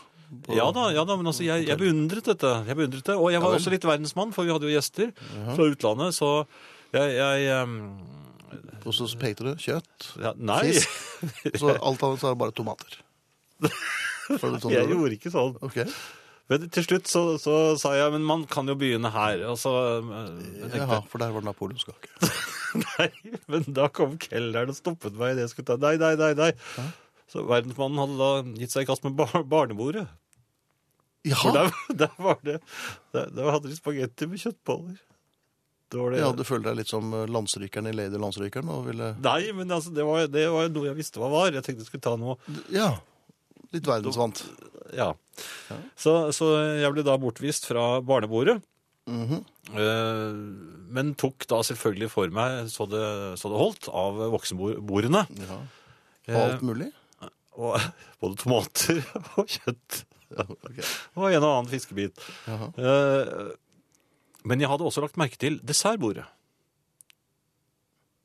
[0.52, 2.52] Ja da, ja da, men altså, jeg, jeg beundret dette.
[2.68, 3.16] Jeg beundret det.
[3.16, 5.12] Og jeg var Ja også litt verdensmann, for vi hadde jo gjester
[5.52, 6.32] fra utlandet, så
[6.96, 7.78] jeg, jeg ehm,
[8.84, 12.56] Og så pekte du kjøtt, ja, Nei, fisk, så alt annet så er det bare
[12.56, 13.00] tomater.
[14.28, 15.54] Sånn jeg det gjorde ikke sånn.
[15.64, 15.88] Okay.
[16.48, 19.40] Men til slutt så, så sa jeg, men man kan jo begynne her.
[19.48, 20.12] Og så eh,
[20.62, 22.12] tenkte, Ja, for der var det napoleonskake.
[22.84, 23.08] Nei,
[23.48, 25.78] men da kom kelneren og stoppet meg i det jeg skulle ta.
[25.80, 26.86] Nei, nei, nei, nei.
[27.28, 30.06] Så verdensmannen hadde da gitt seg i kast med bar barnebordet.
[31.28, 31.72] For der,
[32.04, 32.60] der var det
[33.12, 34.96] der, der hadde de spagetti med kjøttboller.
[35.88, 36.18] Det.
[36.20, 39.70] Ja, du føler deg litt som eh, landsrykeren i Lady Landsrykeren og ville Nei, men
[39.72, 41.52] altså, det var, det var noe jeg visste hva var.
[41.54, 42.36] Jeg tenkte jeg skulle ta noe
[42.74, 42.90] Ja.
[43.72, 44.42] Litt verdensvant.
[44.96, 45.10] Ja.
[45.96, 46.46] Så, så
[46.80, 48.58] jeg ble da bortvist fra barnebordet.
[49.08, 49.40] Mhm.
[49.72, 50.88] -hmm.
[50.92, 55.26] men tok da selvfølgelig for meg så det, så det holdt av voksenbordene.
[55.40, 55.58] Ja.
[56.26, 56.92] Eh, Og alt mulig?
[57.56, 57.80] og
[58.20, 59.00] både tomater
[59.38, 60.04] og kjøtt.
[60.36, 60.84] Ja, Ok.
[61.16, 62.20] Og en og annen fiskebit.
[62.46, 62.68] Jaha.
[64.46, 66.26] Men jeg hadde også lagt merke til dessertbordet.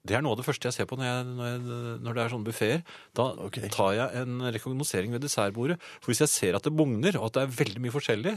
[0.04, 1.60] Det er noe av det første jeg ser på når, jeg, når, jeg,
[2.04, 2.82] når det er sånne buffeer.
[3.16, 3.70] Da okay.
[3.72, 5.78] tar jeg en rekognosering ved dessertbordet.
[6.04, 8.34] For hvis jeg ser at det bugner, og at det er veldig mye forskjellig,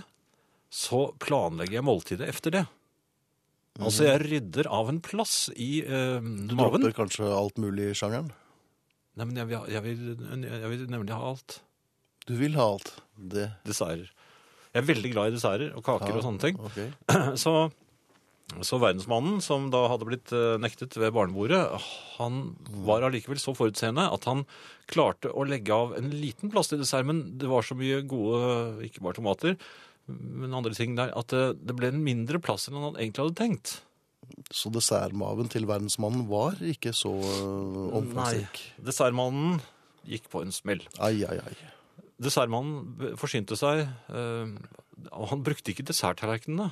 [0.71, 2.65] så planlegger jeg måltidet efter det.
[3.77, 6.81] Altså, jeg rydder av en plass i eh, Du maven.
[6.81, 8.31] dropper kanskje alt mulig i sjangeren?
[9.17, 11.59] Nei, men jeg vil, jeg, vil, jeg vil nemlig ha alt.
[12.29, 12.95] Du vil ha alt.
[13.17, 14.09] Det Desserter.
[14.77, 16.21] Jeg er veldig glad i desserter og kaker Ja.
[16.21, 16.61] og sånne ting.
[16.69, 16.91] Okay.
[17.45, 17.53] Så,
[18.63, 21.59] så verdensmannen, som da hadde blitt eh, nektet ved barnebordet,
[22.21, 22.37] han
[22.87, 24.45] var allikevel så forutseende at han
[24.87, 28.85] klarte å legge av en liten plass til dessert, men det var så mye gode,
[28.87, 29.57] ikke bare tomater,
[30.07, 33.41] men andre ting der, at det, det ble en mindre plass enn han egentlig hadde
[33.41, 33.75] tenkt.
[34.55, 37.11] Så dessertmaven til verdensmannen var ikke så
[37.99, 38.61] omfangsrik?
[38.77, 38.85] Nei.
[38.93, 39.59] Dessertmannen
[40.07, 40.87] gikk på en smell.
[41.03, 41.57] Ai, ai, ai.
[42.23, 44.53] Dessertmannen forsynte seg, eh,
[45.13, 46.71] og han brukte ikke desserttallerkenene.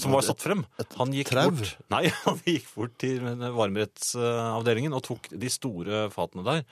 [0.00, 0.64] Som var satt frem.
[0.96, 3.20] Han gikk bort, nei, han gikk bort til
[3.54, 6.64] varmrettsavdelingen og tok de store fatene der.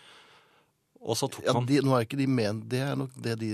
[0.98, 3.36] Og så tok Ja, han de, nå er ikke de ment, Det er nok det
[3.38, 3.52] de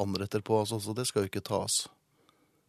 [0.00, 1.82] anretter på, altså, så det skal jo ikke tas.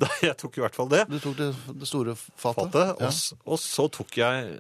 [0.25, 2.73] Jeg tok i hvert fall det Du tok det, det store fatet?
[2.73, 3.08] fatet, Ja.
[3.08, 4.58] og, og så tok jeg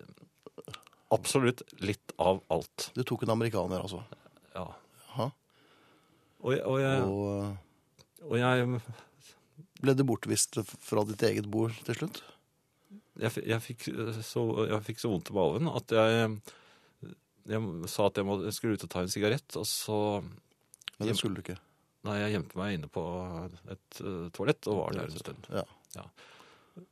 [1.11, 2.87] absolutt litt av alt.
[2.95, 3.99] Du tok en amerikaner, altså.
[5.15, 5.29] Ja.
[6.45, 7.57] Og, og, jeg, Og
[8.25, 8.79] og jeg,
[9.81, 12.23] ble det bortvist fra ditt eget bord til slutt?
[13.21, 13.85] jeg, jeg, fikk
[14.25, 16.33] så, jeg fikk så vondt i magen at jeg,
[17.51, 19.99] jeg sa at jeg, må, jeg skulle ut og ta en sigarett, og så
[20.97, 21.59] Men det skulle du ikke.
[22.05, 23.03] Nei, jeg gjemte meg inne på
[23.73, 25.47] et uh, toalett og var der en stund.
[25.53, 25.65] Ja.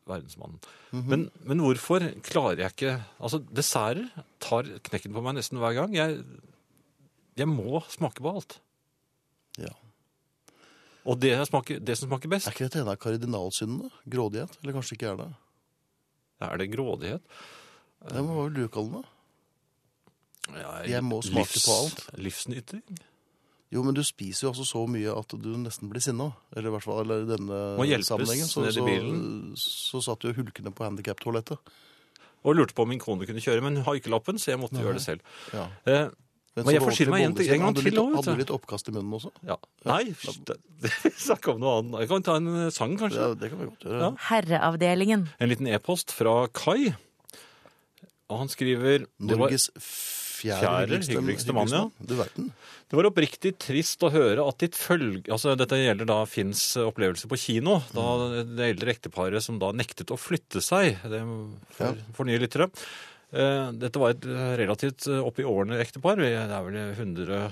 [0.07, 0.61] Verdensmannen.
[0.93, 1.09] Mhm.
[1.11, 5.95] men, men hvorfor klarer jeg ikke Altså, desserter tar knekken på meg nesten hver gang.
[5.97, 6.21] Jeg,
[7.37, 8.59] jeg må smake på alt.
[9.61, 9.73] ja.
[11.03, 13.89] Og det, jeg smaker, det som smaker best, Er ikke dette en av kardinalsyndene?
[14.07, 14.53] Grådighet?
[14.61, 15.31] Eller kanskje ikke er det?
[16.43, 17.21] er det grådighet.
[18.03, 19.09] Det må vel du kalle det?
[20.59, 22.05] Ja, Jeg må smake på alt.
[22.19, 22.83] Livsnyting.
[23.73, 26.29] Jo, men du spiser jo altså så mye at du nesten blir sinna.
[26.53, 27.61] Eller i hvert fall eller i denne
[28.05, 28.49] sammenhengen.
[28.49, 29.21] Så, ned i så, bilen.
[29.57, 31.73] så, satt du hulkende på handikaptoalettet.
[32.43, 34.59] Og lurte på om min kone kunne kjøre, men hun har ikke lappen, så jeg
[34.61, 35.23] måtte gjøre det selv.
[35.55, 35.69] Ja.
[35.87, 36.11] Eh,
[36.55, 38.41] Men jeg forsyne meg en- en gang til også, Hadde du.
[38.43, 39.31] litt oppkast i munnen også?
[39.47, 39.55] ja.
[39.89, 40.03] Nei,
[41.25, 41.99] snakk om noe annet.
[42.03, 43.17] Jeg kan ta en sang, kanskje.
[43.17, 43.99] Ja, det kan vi godt gjøre.
[43.99, 44.11] Ja.
[44.29, 45.29] Herreavdelingen.
[45.39, 46.93] En liten e-post fra Kai.
[48.29, 51.83] Og han skriver Norges fjerde, Fjerde hyggeligste mann, ja.
[52.03, 52.51] Du verden.
[52.89, 57.27] det var oppriktig trist å høre at ditt følge Altså, dette gjelder da Finns opplevelse
[57.31, 57.79] på kino.
[57.93, 60.97] Da det eldre ekteparet som da nektet å flytte seg.
[61.03, 61.21] Det
[61.77, 61.93] for, Ja.
[62.13, 62.69] for nye lyttere.
[63.33, 66.19] Eh, Dette var et eh, relativt oppi opp i årene ektepar.
[66.21, 67.49] Det er vel 170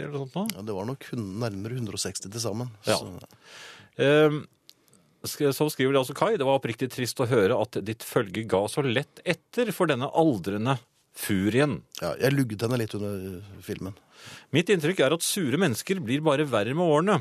[0.00, 0.44] eller noe sånt nå.
[0.56, 2.72] Ja, det var nok nærmere 160 til sammen.
[2.88, 2.96] Ja.
[2.96, 3.12] Så,
[4.00, 4.40] Eh,
[5.22, 8.64] Så skriver det altså Kai, det var oppriktig trist å høre at ditt følge ga
[8.72, 10.78] så lett etter for denne aldrende
[11.14, 11.82] furien.
[12.00, 13.94] ja, jeg lugget henne litt under filmen.
[14.50, 17.20] Mitt inntrykk er at sure mennesker blir bare verre med årene.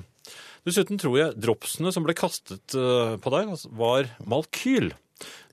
[0.65, 4.93] Dessuten tror jeg dropsene som ble kastet eh, på deg, altså, var malkyl.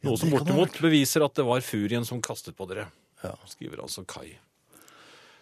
[0.06, 2.88] Noe som bortimot beviser at det var furien som kastet på dere,
[3.24, 3.32] Ja.
[3.50, 4.36] skriver altså Kai.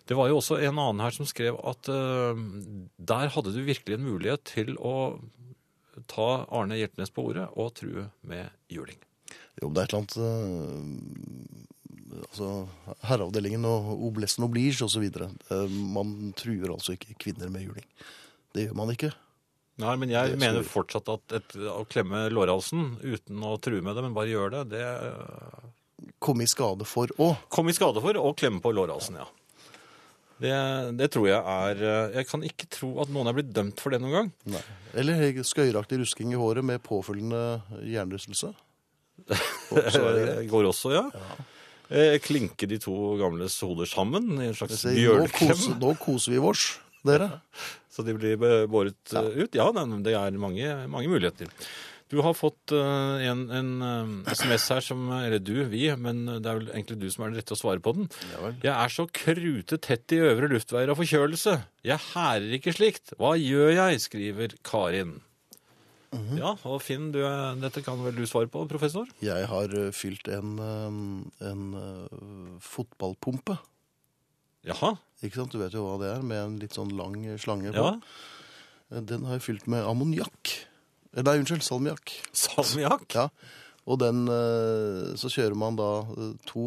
[0.06, 2.38] Det var jo også en annen her som skrev at eh,
[2.96, 5.18] der hadde du virkelig en mulighet til å
[6.06, 8.98] ta Arne Hjertnes på ordet og true med juling.
[9.60, 11.62] Jo, det er et eller annet eh,
[12.16, 12.46] Altså,
[13.04, 15.26] herreavdelingen og oblessen oblige så videre.
[15.52, 17.84] Eh, Man truer altså ikke kvinner med juling.
[18.54, 19.10] Det gjør man ikke.
[19.82, 24.04] Nei, men jeg mener fortsatt at et, å klemme lårhalsen uten å true med det,
[24.06, 25.72] men bare gjøre det, det eh,
[26.20, 27.30] Komme i skade for å.
[27.52, 29.26] Kom i skade for å klemme på lårhalsen, ja.
[30.36, 30.52] Det,
[31.00, 33.92] det tror jeg er eh, Jeg kan ikke tro at noen er blitt dømt for
[33.92, 34.30] det noen gang.
[34.52, 34.62] Nei.
[35.00, 38.52] Eller skøyeraktig rusking i håret med påfølgende hjernerystelse.
[39.76, 41.06] Er det går også, ja.
[41.12, 42.16] ja.
[42.24, 45.52] Klinke de to gamles hoder sammen i en slags bjørneklem.
[45.52, 46.68] Nå koser, nå koser vi vårs,
[47.06, 47.30] dere.
[47.96, 49.24] så de blir båret ja.
[49.24, 49.56] ut.
[49.56, 51.48] Ja, det er mange, mange muligheter.
[52.06, 56.46] Du har fått eh, en, en eh, SMS her som Eller du, vi, men det
[56.46, 58.06] er vel egentlig du som er den rette å svare på den.
[58.30, 58.52] Ja.
[58.62, 61.56] Jeg er så krute tett i øvre luftveier av forkjølelse.
[61.86, 63.16] Jeg hærer ikke slikt.
[63.18, 64.04] Hva gjør jeg?
[64.06, 65.16] skriver Karin.
[66.14, 66.38] Mhm.
[66.38, 67.20] Ja, og Finn, du,
[67.60, 69.08] dette kan vel du svare på, professor?
[69.24, 71.00] Jeg har eh, fylt en, eh,
[71.50, 73.58] en eh, fotballpumpe.
[74.66, 74.94] Jaha.
[75.24, 75.52] Ikke sant?
[75.54, 77.86] Du vet jo hva det er, med en litt sånn lang slange på.
[79.06, 80.52] Den har jeg fylt med ammoniakk.
[81.16, 82.12] Eh, Nei, unnskyld, salmiakk.
[82.36, 83.06] Salmiakk?
[83.16, 83.28] Ja.
[83.86, 86.66] Og den, eh, så kjører man da eh, to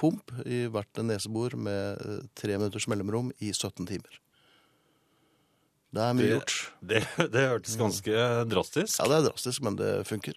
[0.00, 4.18] pump i hvert nesebor med tre minutters mellomrom i 17 timer.
[5.96, 6.56] Det er mye Det- gjort.
[6.82, 8.98] Det, det hørtes ganske drastisk.
[8.98, 10.34] Ja, det er drastisk, men det funker.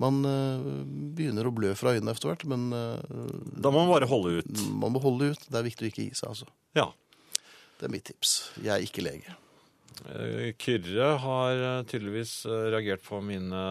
[0.00, 0.62] Man eh,
[1.18, 3.02] begynner å blø fra øynene etter hvert, men eh,
[3.60, 4.64] Da må man bare holde ut.
[4.80, 5.42] man må holde ut.
[5.50, 6.48] Det er viktig å ikke gi seg, altså.
[6.78, 6.86] Ja.
[7.80, 8.34] Det er mitt tips.
[8.64, 9.36] Jeg er ikke lege.
[10.08, 12.34] Eh, Kyrre har tydeligvis
[12.72, 13.62] reagert på mine,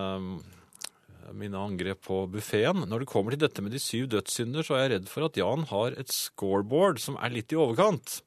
[1.34, 2.86] mine angrep på buffeen.
[2.90, 5.38] Når det kommer til dette med de syv dødssynder, så er jeg redd for at
[5.38, 8.20] Jan har et scoreboard som er litt i overkant.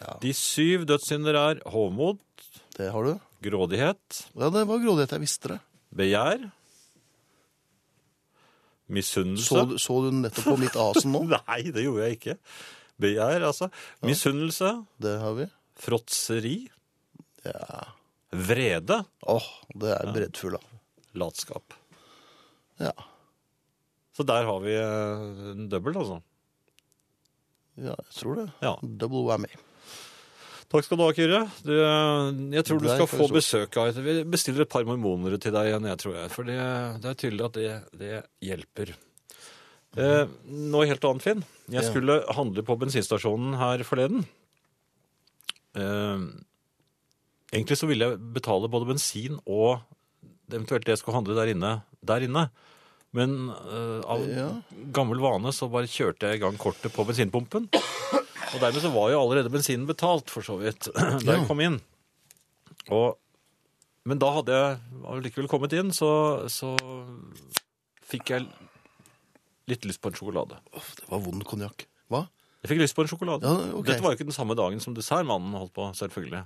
[0.00, 0.16] Ja.
[0.20, 2.18] De syv dødssynder er hovmod,
[2.76, 3.14] Det har du.
[3.44, 5.12] grådighet, Ja, det var grådighet.
[5.16, 5.60] Jeg visste det.
[5.94, 6.50] begjær,
[8.92, 11.22] misunnelse Så, så du nettopp på mitt asen nå?
[11.34, 12.36] Nei, det gjorde jeg ikke.
[13.00, 13.70] Begjær, altså.
[14.06, 15.46] Misunnelse, Det har vi.
[15.80, 16.56] fråtseri,
[17.44, 17.84] Ja.
[18.34, 20.64] vrede, Åh, det er breddfull av.
[21.14, 21.74] latskap.
[22.80, 22.92] Ja.
[24.16, 26.20] Så der har vi eh, en dobbelt, altså.
[27.76, 28.46] ja, jeg tror det.
[28.62, 28.76] Ja.
[28.82, 29.50] Double whammy.
[30.72, 31.40] Takk skal du ha, Kyrre.
[31.62, 35.54] Du, eh, jeg tror du skal få besøk av Vi bestiller et par mormonere til
[35.54, 36.30] deg igjen, jeg tror jeg.
[36.34, 36.60] For det,
[37.04, 38.14] det er tydelig at det, det
[38.48, 38.94] hjelper.
[39.94, 41.44] Eh, noe helt annet, Finn.
[41.70, 44.24] Jeg skulle handle på bensinstasjonen her forleden.
[45.78, 46.24] Eh,
[47.54, 49.84] egentlig så ville jeg betale både bensin og
[50.50, 51.74] eventuelt det jeg skulle handle der inne,
[52.04, 52.48] der inne.
[53.14, 54.24] Men eh, av
[54.94, 57.70] gammel vane så bare kjørte jeg i gang kortet på bensinpumpen.
[58.54, 60.88] Og dermed så var jo allerede bensinen betalt, for så vidt,
[61.26, 61.80] da jeg kom inn.
[62.94, 63.16] Og,
[64.06, 64.78] men da hadde jeg
[65.10, 66.10] allikevel kommet inn, så,
[66.52, 66.74] så
[68.06, 68.46] fikk jeg
[69.70, 70.60] litt lyst på en sjokolade.
[70.70, 71.86] Det var vond konjakk.
[72.12, 72.26] Hva?
[72.64, 73.48] Jeg fikk lyst på en sjokolade.
[73.48, 73.90] Ja, okay.
[73.90, 76.44] Dette var jo ikke den samme dagen som dessertmannen holdt på, selvfølgelig.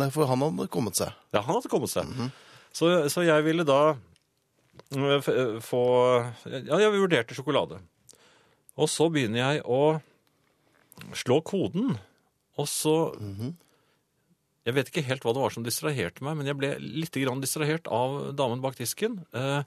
[0.00, 1.14] Nei, for han hadde kommet seg.
[1.34, 2.08] Ja, han hadde kommet seg.
[2.08, 2.30] Mhm.
[2.76, 3.80] så, så jeg ville da
[4.94, 5.80] øh, øh, få
[6.46, 7.80] Ja, jeg vurderte sjokolade.
[8.80, 9.98] Og så begynner jeg å
[11.14, 11.98] slå koden,
[12.58, 13.56] og så Mhm.
[14.66, 17.40] Jeg vet ikke helt hva det var som distraherte meg, men jeg ble litt grann
[17.40, 19.24] distrahert av damen bak disken.
[19.32, 19.62] Eh,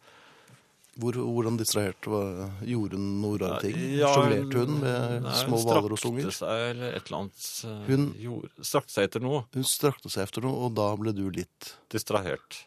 [0.99, 3.73] Hvor, hvordan distrahert var, gjorde hun noe rare ting?
[3.97, 7.65] ja, Sjonglerte hun med nei, små hvaler og strakte seg, eller et eller annet.
[7.65, 9.45] eh, Hun- gjorde, strakte seg etter noe.
[9.51, 12.61] Hun strakte seg etter noe, og da ble du litt Distrahert.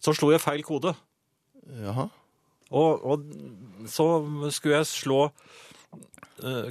[0.00, 0.96] Så slo jeg feil kode.
[1.68, 2.08] Jaha.
[2.72, 3.20] Og, og
[3.86, 5.30] så skulle jeg slå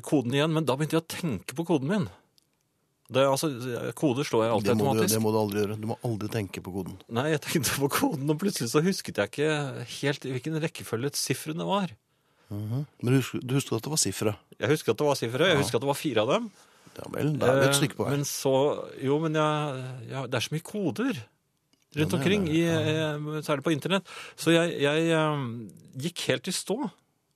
[0.04, 2.10] koden igjen, men da begynte jeg å tenke på koden min.
[3.12, 3.50] Det, altså,
[3.98, 5.10] Koder slår jeg alltid Det automatisk.
[5.10, 5.76] du, det må du aldri gjøre.
[5.82, 6.94] Du må aldri tenke på koden.
[7.12, 9.50] Nei, jeg tenkte på koden, og plutselig så husket jeg ikke
[9.98, 11.92] helt i hvilken rekkefølge sifrene var.
[12.52, 14.34] Men du husker, du husker at det var sifre?
[14.60, 16.48] Jeg husker at det var sifre, jeg husker at det var fire av dem.
[16.92, 18.16] Ja vel, da er vi et stykke på Eh, vei.
[18.18, 18.56] Men så,
[19.00, 23.64] jo, men jeg, jeg, det er så mye koder rundt Ja, omkring, i, eh, særlig
[23.68, 24.12] på internett.
[24.40, 25.46] Så jeg, jeg eh,
[26.08, 26.80] gikk helt i stå,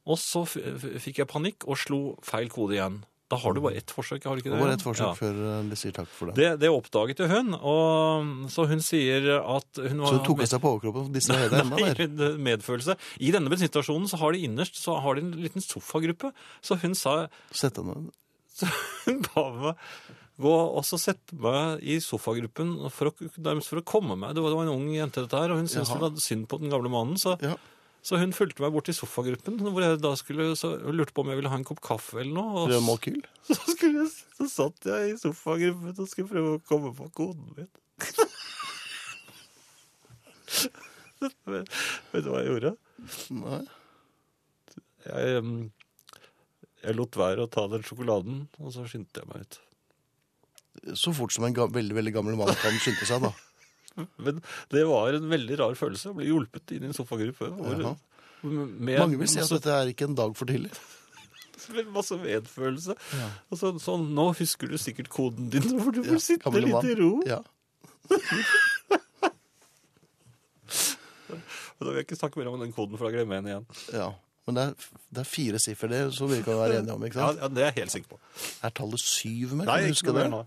[0.06, 3.04] og så fikk jeg panikk og slo feil kode igjen.
[3.26, 4.62] Da har du bare ett forsøk, har du ikke Det det?
[4.62, 5.14] var et forsøk Ja.
[5.18, 6.36] før eh, de sier takk for det.
[6.38, 10.44] Det, det oppdaget jo hun, og så hun sier at hun var Så hun tok
[10.46, 12.38] av seg på overkroppen og distrahere deg enda mer?
[12.52, 12.96] Medfølelse.
[13.26, 16.30] I denne bensinstasjonen så har de innerst så har de en liten sofagruppe.
[16.62, 17.16] Så hun sa
[17.50, 18.14] Sett deg ned.
[18.62, 18.70] så
[19.08, 19.82] hun ba meg
[20.38, 24.36] gå og så sette meg i sofagruppen for å, nærmest for å komme meg.
[24.36, 26.46] Det var, det var en ung jente dette her, og hun syntes hun var synd
[26.52, 27.18] på den gamle mannen.
[27.18, 27.56] Så, Ja.
[28.06, 31.24] Så hun fulgte meg bort til sofagruppen, hvor jeg da skulle, så hun lurte på
[31.24, 32.52] om jeg ville ha en kopp kaffe eller noe.
[32.62, 33.24] Og Rød Malkyl?
[33.50, 37.48] så, skulle jeg, så satt jeg i sofagruppen og skulle prøve å komme på koden
[37.58, 37.72] min.
[42.14, 42.76] vet du hva jeg gjorde?
[43.40, 43.64] Nei.
[45.06, 45.42] Jeg,
[46.86, 49.58] jeg lot være å ta den sjokoladen, og så skyndte jeg meg ut.
[50.94, 53.34] Så fort som en ga veldig veldig gammel mann kan skynde seg, da.
[54.26, 54.42] Men
[54.74, 57.48] det var en veldig rar følelse å bli hjulpet inn i en sofagruppe.
[57.56, 57.96] hvor-
[58.46, 60.72] Med Mange vil si at dette er ikke en dag for tidlig.
[61.74, 62.94] med masse medfølelse.
[63.18, 63.30] Ja.
[63.50, 66.92] Og så, sånn, nå husker du sikkert koden din, for du får Ja, sitte litt
[66.92, 67.14] i ro.
[67.26, 67.40] Ja.
[71.76, 73.66] Da vil jeg ikke snakke mer om den koden, for da glemmer jeg den igjen.
[73.98, 74.12] ja.
[74.46, 74.74] Men det er,
[75.10, 77.40] det er fire siffer, det, så vi kan være enige om, ikke sant?
[77.42, 78.18] ja, Det er jeg helt sikker på.
[78.68, 79.66] Er tallet syv med?
[79.66, 80.26] Nei, ikke noe det?
[80.28, 80.42] mer nå.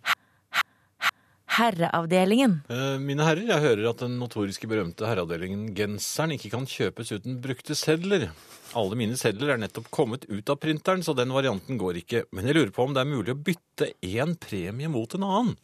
[1.56, 2.58] Herreavdelingen.
[2.68, 7.38] Eh, Mine herrer, jeg hører at den notoriske berømte herreavdelingen Genseren ikke kan kjøpes uten
[7.44, 8.28] brukte sedler.
[8.76, 12.24] Alle mine sedler er nettopp kommet ut av printeren, så den varianten går ikke.
[12.36, 15.54] Men jeg lurer på om det er mulig å bytte én premie mot en annen.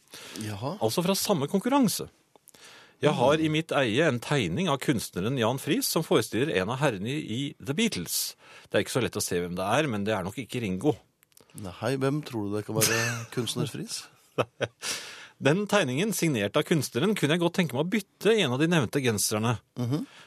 [0.41, 0.75] Jaha.
[0.81, 2.09] Altså fra samme konkurranse.
[3.03, 6.79] Jeg har i mitt eie en tegning av kunstneren Jan Friis som forestiller en av
[6.81, 8.33] herrene i The Beatles.
[8.71, 10.63] Det er ikke så lett å se hvem det er, men det er nok ikke
[10.63, 10.95] Ringo.
[11.61, 13.03] Nei, hvem tror du det kan være
[13.35, 14.01] kunstnerfris?
[15.37, 18.61] Den tegningen, signert av kunstneren, kunne jeg godt tenke meg å bytte i en av
[18.61, 19.57] de nevnte genserne.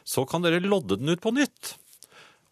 [0.04, 1.76] Så kan dere lodde den ut på nytt.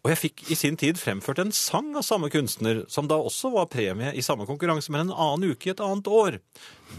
[0.05, 3.51] Og jeg fikk i sin tid fremført en sang av samme kunstner, som da også
[3.51, 6.39] var premie i samme konkurranse, men en annen uke i et annet år.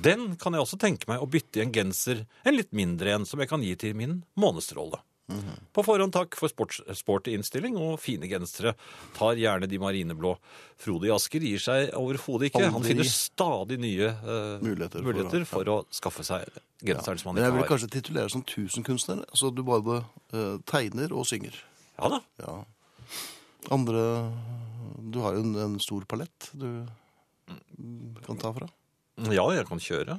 [0.05, 3.25] Den kan jeg også tenke meg å bytte i en genser, en litt mindre en,
[3.27, 4.21] som jeg kan gi til min
[5.29, 5.65] månedsrolle.
[5.77, 8.73] På forhånd takk for sports, sporty innstilling og fine gensere.
[9.17, 10.33] Tar gjerne de marineblå.
[10.81, 12.71] Frode i Asker gir seg overhodet ikke.
[12.73, 16.49] Han finner stadig nye uh, Muligheter for å- muligheter for, å skaffe seg
[16.83, 19.25] genseren som han Men jeg vil kanskje titulere som tusenkunstner.
[19.29, 20.01] Altså du både
[20.33, 21.57] uh, tegner og synger.
[21.99, 22.23] Ja da.
[22.41, 22.57] Ja.
[23.75, 24.03] Andre
[25.13, 26.87] Du har jo en, en stor palett du
[28.27, 28.67] kan ta fra.
[29.33, 30.19] Ja, jeg kan kjøre.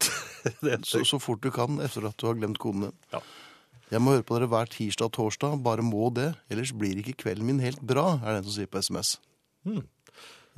[0.62, 2.94] det er Så, så fort du kan etter at du har glemt koden din.
[3.12, 3.20] Ja.
[3.90, 5.56] Jeg må høre på dere hver tirsdag og torsdag.
[5.66, 6.32] Bare må det.
[6.52, 9.16] Ellers blir ikke kvelden min helt bra, er det en som sier på SMS.
[9.66, 9.82] Mm.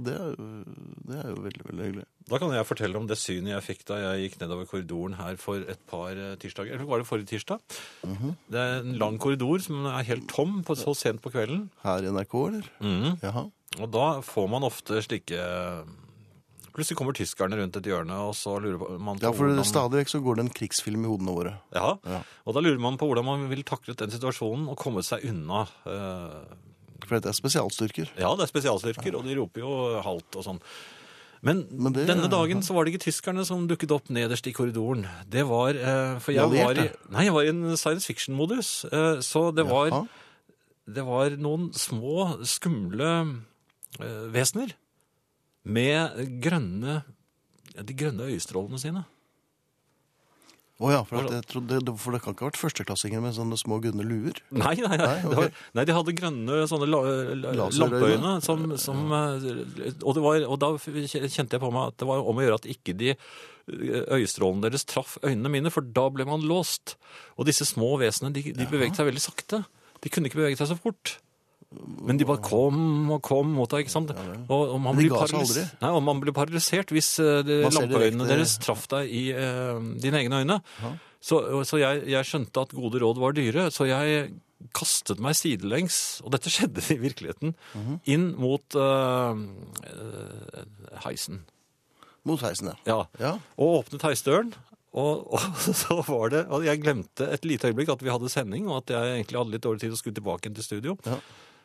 [0.02, 0.48] Det, er jo,
[1.08, 2.04] det er jo veldig, veldig hyggelig.
[2.30, 5.36] Da kan jeg fortelle om det synet jeg fikk da jeg gikk nedover korridoren her
[5.40, 6.76] for et par eh, tirsdager.
[6.76, 7.60] Eller var det forrige tirsdag?
[8.08, 8.36] Mhm.
[8.52, 11.66] Det er en lang korridor som er helt tom på, så sent på kvelden.
[11.84, 12.70] Her i NRK, eller?
[12.84, 13.18] Mhm.
[13.24, 13.48] Jaha.
[13.80, 15.40] Og da får man ofte slike
[16.72, 19.98] Plutselig kommer tyskerne rundt et hjørne, og så lurer man på Ja, for hvordan- stadig
[20.00, 21.58] vekk så går det en krigsfilm i hodene våre.
[21.74, 22.22] Ja, Ja.
[22.46, 25.66] og da lurer man på hvordan man vil taklet den situasjonen og komme seg unna.
[25.86, 26.56] eh,
[27.06, 28.08] For dette er spesialstyrker.
[28.16, 30.60] Ja, det er spesialstyrker, og de roper jo halt og sånn.
[31.42, 34.52] Men, Men det- denne dagen så var det ikke tyskerne som dukket opp nederst i
[34.52, 35.06] korridoren.
[35.28, 36.90] Det var eh, For jeg var i?
[37.10, 38.84] Nei, jeg var i en science fiction-modus.
[38.92, 40.06] eh, så det var,
[40.88, 43.42] det var noen små, skumle
[43.98, 44.72] vesener
[45.64, 47.02] med grønne
[47.72, 49.04] De grønne øyestrålene sine.
[50.82, 53.76] Å ja, for, trodde, det- for det kan ikke ha vært førsteklassinger med sånne små
[53.80, 54.34] grønne luer.
[54.50, 55.06] Nei, nei, nei.
[55.06, 55.36] Nei, ok.
[55.38, 57.00] Var, nei de hadde grønne sånne la,
[57.54, 58.32] la, lampeøyne.
[58.42, 62.24] Som, som, eh, og, det var, og da kjente jeg på meg at det var
[62.26, 63.18] om å gjøre at ikke de eh,
[64.18, 66.96] øyestrålene deres traff øynene mine, for da ble man låst.
[67.38, 69.62] Og disse små vesenene, de, de beveget seg veldig sakte.
[70.02, 71.20] De kunne ikke bevege seg så fort.
[72.02, 74.10] Men de bare kom og kom mot deg, ikke sant?
[74.48, 75.12] Og, og man blir?
[75.80, 80.42] Nei, og man blir paralysert hvis uh, lampeøynene deres traff deg i uh, dine egne
[80.42, 80.60] øyne.
[81.22, 84.32] Så, så jeg, jeg skjønte at gode råd var dyre, så jeg
[84.74, 87.96] kastet meg sidelengs, og dette skjedde i virkeligheten, Mhm.
[88.10, 89.34] inn mot eh,
[91.06, 91.40] heisen.
[92.26, 92.76] Mot heisen, ja.
[92.86, 92.98] Ja.
[93.18, 93.32] Ja.
[93.58, 94.52] Og åpnet heisdøren.
[94.92, 95.40] Og, og
[95.72, 98.92] så var det Og jeg glemte et lite øyeblikk at vi hadde sending, og at
[98.92, 100.96] jeg egentlig hadde litt dårlig tid og skulle tilbake inn til studio.
[101.08, 101.16] Ja.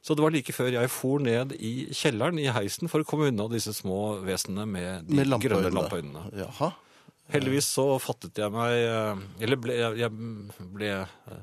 [0.01, 3.29] Så det var like før jeg for ned i kjelleren i heisen for å komme
[3.31, 6.27] unna disse små vesenene med de Med grønne lampeøynene.
[6.43, 6.71] Jaha.
[7.33, 10.11] Heldigvis så fattet jeg meg eh, Eller ble, jeg
[10.77, 11.41] ble eh,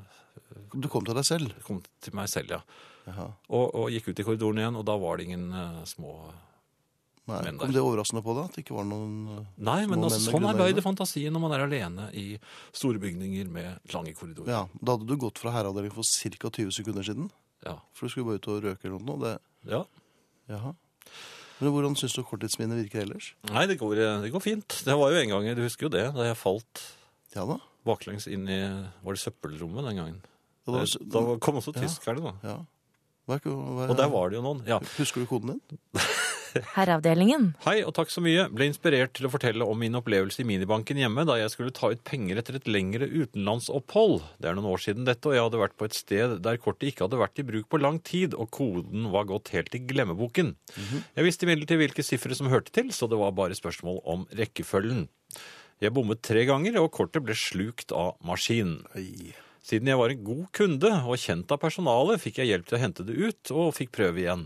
[0.73, 1.53] Du kom til deg selv.
[1.67, 2.63] kom til meg selv, ja.
[3.53, 6.15] Og, og gikk ut i korridoren igjen, og da var det ingen uh, små
[7.29, 7.55] Nei, der.
[7.57, 10.33] kom det overraskende på deg at det ikke var noen eh, Nei, men altså, menn
[10.33, 12.25] sånn arbeider fantasien når man er alene i
[12.73, 14.51] store bygninger med lange korridorer.
[14.53, 16.51] Ja, Da hadde du gått fra herreavdeling for ca.
[16.53, 17.29] 20 sekunder siden.
[17.65, 17.77] Ja.
[17.97, 19.17] For du skulle bare ut og røke eller noe.
[19.23, 19.33] Det,
[19.71, 19.81] ja.
[20.51, 20.73] jaha.
[21.59, 23.31] Men hvordan syns du korttidsminnet virker ellers?
[23.49, 23.95] Nei, det går,
[24.25, 24.79] det går fint.
[24.85, 26.83] Det var jo en gang, du husker jo det, da jeg falt
[27.35, 27.57] Ja da.
[27.87, 28.59] baklengs inn i
[29.05, 30.19] Var det søppelrommet den gangen?
[30.67, 30.83] Ja, da,
[31.15, 32.35] Da kom også tyskerne, da.
[32.43, 32.57] ja.
[33.25, 34.59] Hva er, hva er, Og der var det jo noen.
[34.69, 34.77] Ja.
[34.99, 35.79] Husker du koden din?
[36.75, 37.49] Herreavdelingen.
[37.65, 38.47] Hei og takk så mye.
[38.53, 41.91] Ble inspirert til å fortelle om min opplevelse i minibanken hjemme da jeg skulle ta
[41.91, 44.21] ut penger etter et lengre utenlandsopphold.
[44.39, 46.91] Det er noen år siden dette, og jeg hadde vært på et sted der kortet
[46.91, 50.55] ikke hadde vært i bruk på lang tid, og koden var gått helt i glemmeboken.
[51.17, 55.07] Jeg visste imidlertid hvilke sifre som hørte til, så det var bare spørsmål om rekkefølgen.
[55.83, 58.85] Jeg bommet tre ganger, og kortet ble slukt av maskinen.
[58.95, 59.33] Oi.
[59.65, 62.81] Siden jeg var en god kunde og kjent av personalet, fikk jeg hjelp til å
[62.83, 64.43] hente det ut, og fikk prøve igjen.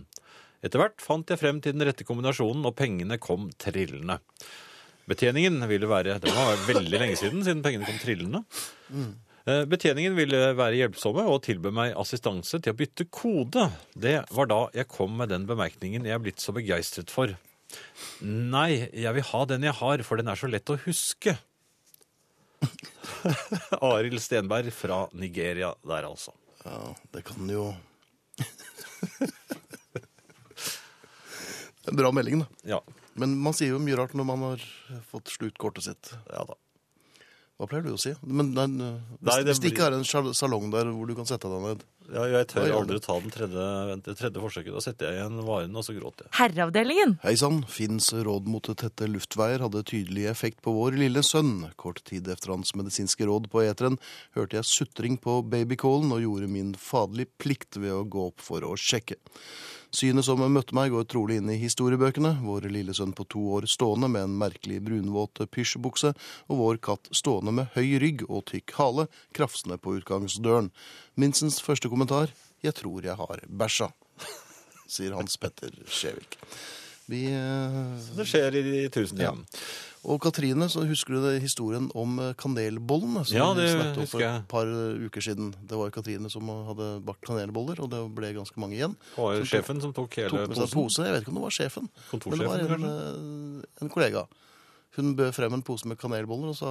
[0.66, 4.20] Etter hvert fant jeg frem til den rette kombinasjonen, og pengene kom trillende.
[5.10, 8.44] Betjeningen ville være Det var veldig lenge siden, siden pengene kom trillende.
[9.48, 13.70] Eh, Betjeningen ville være hjelpsomme og tilbød meg assistanse til å bytte kode.
[13.96, 17.34] Det var da jeg kom med den bemerkningen jeg er blitt så begeistret for.
[18.26, 21.38] Nei, jeg vil ha den jeg har, for den er så lett å huske.
[23.80, 26.36] Arild Stenberg fra Nigeria der, altså.
[26.66, 27.70] Ja, det kan jo
[31.90, 32.48] En bra melding, da.
[32.76, 32.80] Ja.
[33.20, 34.64] Men man sier jo mye rart når man har
[35.12, 36.12] fått slutkortet sitt.
[36.32, 36.56] Ja da.
[37.60, 38.14] Hva pleier du å si?
[38.24, 41.16] Men den, hvis, Nei, det hvis det ikke blir- er en salong der hvor du
[41.18, 43.66] kan sette deg ned Ja, jeg tør aldri ta den tredje,
[44.06, 44.74] det tredje forsøket.
[44.74, 46.34] Da setter jeg igjen varen, og så gråter jeg.
[46.40, 47.16] Herreavdelingen.
[47.22, 51.68] Hei sann, Finns råd mot tette luftveier hadde tydelig effekt på vår lille sønn.
[51.80, 54.00] Kort tid etter hans medisinske råd på eteren
[54.38, 58.66] hørte jeg sutring på babycallen og gjorde min faderlige plikt ved å gå opp for
[58.66, 59.20] å sjekke.
[59.90, 62.36] Synet som møtte meg går trolig inn i historiebøkene.
[62.46, 66.12] Vår lille sønn på to år stående med en merkelig brunvåt pysjbukse,
[66.46, 70.70] og vår katt stående med høy rygg og tykk hale, krafsende på utgangsdøren.
[71.20, 71.99] Minsens første kommentar
[72.64, 73.92] 'Jeg tror jeg har bæsja',
[74.88, 76.38] sier Hans Petter Skjevik.
[77.10, 79.34] Vi eh, Det skjer i de tusen Ja.
[80.06, 83.26] Og Katrine, så husker du det historien om eh, kanelbollene?
[83.26, 85.50] Som Ja, vi det snakket om husker for et par uker siden.
[85.68, 88.96] Det var Katrine som hadde bakt kanelboller, og det ble ganske mange igjen.
[89.16, 90.70] Det var jo sjefen som tok hele Tok posen.
[90.72, 91.04] pose.
[91.04, 94.28] Jeg vet ikke om det var sjefen, men det var en, eh, en kollega.
[95.00, 96.70] Hun bød frem en pose med kanelboller, og så,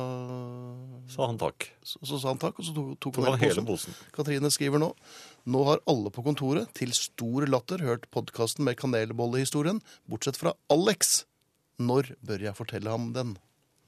[1.09, 1.71] Sa han takk.
[1.83, 3.95] så, så sa han takk, og så tok, tok han hele posen.
[3.95, 3.97] posen.
[4.15, 4.91] Katrine skriver nå
[5.49, 11.23] Nå har alle på kontoret til stor latter hørt podkasten med kanelbollehistorien, bortsett fra Alex.
[11.81, 13.37] Når bør jeg fortelle ham den?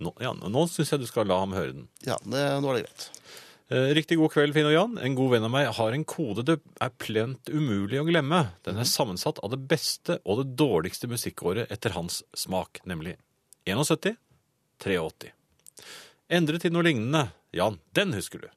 [0.01, 1.89] Nå, ja, nå syns jeg du skal la ham høre den.
[2.09, 3.09] Ja, det, nå er det greit.
[3.71, 4.95] Eh, Riktig god kveld, Finn og Jan.
[5.05, 8.41] En god venn av meg har en kode det er plent umulig å glemme.
[8.65, 13.19] Den er sammensatt av det beste og det dårligste musikkåret etter hans smak, nemlig
[13.69, 14.17] 71,
[14.81, 15.31] 83.
[16.31, 17.27] Endre til noe lignende.
[17.57, 18.49] Jan, den husker du.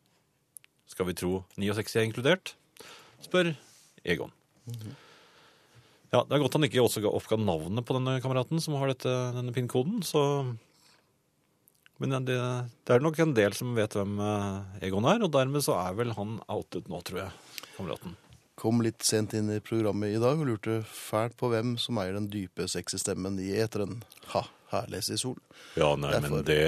[0.89, 2.53] Skal vi tro 69 er inkludert?
[3.25, 3.53] Spør
[4.05, 4.31] Egon.
[6.13, 8.91] Ja, Det er godt han ikke også ga- oppga navnet på denne kameraten som har
[8.91, 10.21] dette, denne PIN-koden, så
[12.01, 12.35] men det,
[12.83, 15.93] det er nok en del som vet hvem eh, Egon er, og dermed så er
[15.95, 17.31] vel han outet nå, tror jeg,
[17.77, 18.15] kameraten.
[18.59, 22.17] Kom litt sent inn i programmet i dag og lurte fælt på hvem som eier
[22.17, 24.01] den dype, sexy stemmen i eteren.
[24.33, 24.43] Ha,
[24.75, 25.37] her leser i sol.
[25.79, 26.61] Ja, nei, Derfor- men det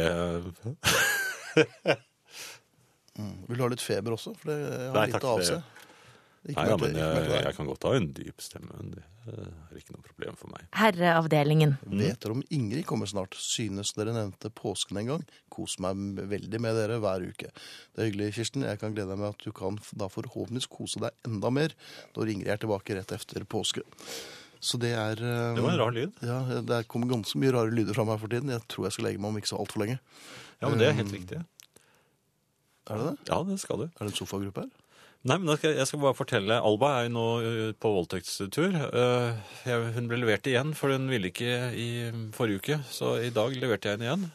[3.47, 4.33] Vil du ha litt feber også?
[4.39, 5.63] For det har Nei, litt takk, å det-
[6.45, 8.69] Ikke Nei, ja, men jeg, jeg kan godt ha en dyp stemme.
[8.77, 9.01] men Det
[9.33, 10.67] er ikke noe problem for meg.
[10.77, 11.71] Herreavdelingen.
[11.89, 13.33] Vet dere om Ingrid kommer snart?
[13.41, 15.23] Synes dere nevnte påsken en gang?
[15.49, 15.95] Kos meg
[16.29, 17.49] veldig med dere hver uke.
[17.49, 18.61] Det er hyggelig, Kirsten.
[18.67, 21.73] Jeg kan glede deg med at du kan da forhåpentligvis kose deg enda mer
[22.15, 23.81] når Ingrid er tilbake rett efter påske.
[24.65, 26.15] Så det er eh, Det var en rar lyd.
[26.25, 28.53] Ja, det kommer ganske mye rare lyder fra meg for tiden.
[28.53, 29.99] Jeg tror jeg skal legge meg om ikke så altfor lenge.
[30.61, 31.43] Ja, men det er helt riktig.
[32.85, 33.29] Er det det?
[33.29, 33.85] Ja, det skal du.
[33.87, 34.73] Er det en sofagruppe her?
[35.25, 36.57] Nei, men skal, jeg skal bare fortelle.
[36.61, 38.77] Alba er jo nå uh, på voldtektstur.
[39.97, 41.87] Hun ble levert igjen, for hun ville ikke i
[42.35, 42.79] forrige uke.
[42.93, 44.27] Så i dag leverte jeg henne igjen.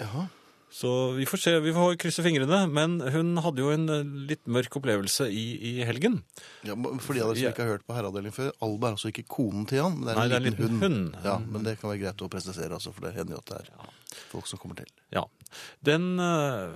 [0.00, 0.28] Jaha.
[0.70, 2.60] Så vi får se, vi får krysse fingrene.
[2.70, 6.20] Men hun hadde jo en uh, litt mørk opplevelse i, i helgen.
[6.66, 9.10] Ja, for de av dere som ikke har hørt på herreavdelingen før, Alba er altså
[9.10, 11.00] ikke konen til men det er Nei, en det er en liten, liten hund.
[11.10, 11.24] hund.
[11.26, 13.58] Ja, Men det kan være greit å presisere, altså, for det hender jo at det
[13.64, 14.90] er folk som kommer til.
[15.14, 15.24] Ja.
[15.86, 16.70] Den uh,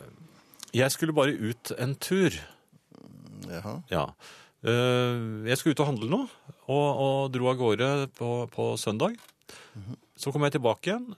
[0.75, 2.41] Jeg skulle bare ut en tur.
[3.47, 3.77] Jaha.
[3.93, 4.09] Ja.
[4.65, 6.21] Uh, jeg skulle ut og handle nå,
[6.65, 9.15] og, og dro av gårde på, på søndag.
[10.19, 11.09] Så kom jeg tilbake igjen.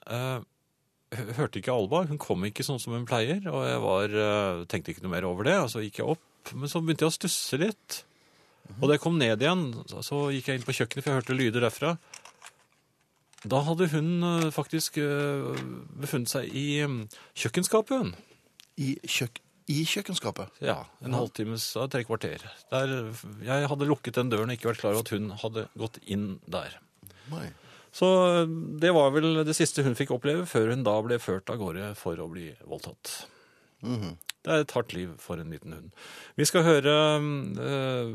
[1.14, 2.02] Hørte ikke Alba.
[2.08, 3.38] Hun kom ikke sånn som hun pleier.
[3.46, 5.56] Og jeg var, uh, tenkte ikke noe mer over det.
[5.62, 6.52] Og så gikk jeg opp.
[6.54, 8.02] Men så begynte jeg å stusse litt.
[8.80, 11.36] Og da jeg kom ned igjen, så, gikk jeg inn på kjøkkenet, for jeg hørte
[11.38, 11.94] lyder derfra.
[13.46, 15.54] Da hadde hun uh, faktisk uh,
[16.02, 17.04] befunnet seg i um,
[17.38, 18.02] kjøkkenskapet.
[18.02, 18.14] hun.
[18.76, 19.38] I, kjøk
[19.72, 20.58] I kjøkkenskapet.
[20.66, 22.42] Ja, en halvtimes, tre kvarter.
[22.72, 22.96] Der,
[23.46, 26.26] jeg hadde lukket den døren og ikke vært klar over at hun hadde gått inn
[26.50, 26.76] der.
[27.30, 27.48] Nei.
[27.96, 28.08] Så
[28.80, 31.94] det var vel det siste hun fikk oppleve, før hun da ble ført av gårde
[31.96, 33.14] for å bli voldtatt.
[33.84, 34.16] Mhm.
[34.46, 35.94] Det er et hardt liv for en liten hund.
[36.38, 38.12] Vi skal høre uh,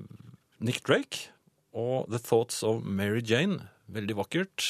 [0.63, 1.27] Nick Drake
[1.75, 3.67] og The Thoughts of Mary Jane.
[3.91, 4.67] Veldig vakkert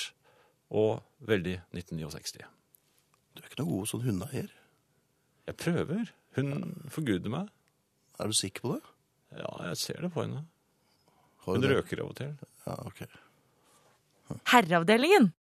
[0.73, 2.47] og veldig 1969.
[3.35, 4.49] Du er ikke noe god sånn hundeeier.
[5.51, 6.09] Jeg prøver.
[6.39, 6.49] Hun
[6.89, 7.51] forguder meg.
[8.17, 8.81] Er du sikker på det?
[9.37, 10.47] Ja, jeg ser det på henne.
[11.45, 12.33] Hun røker av og til.
[12.65, 13.05] Ja, ok.
[14.43, 15.29] Herreavdelingen.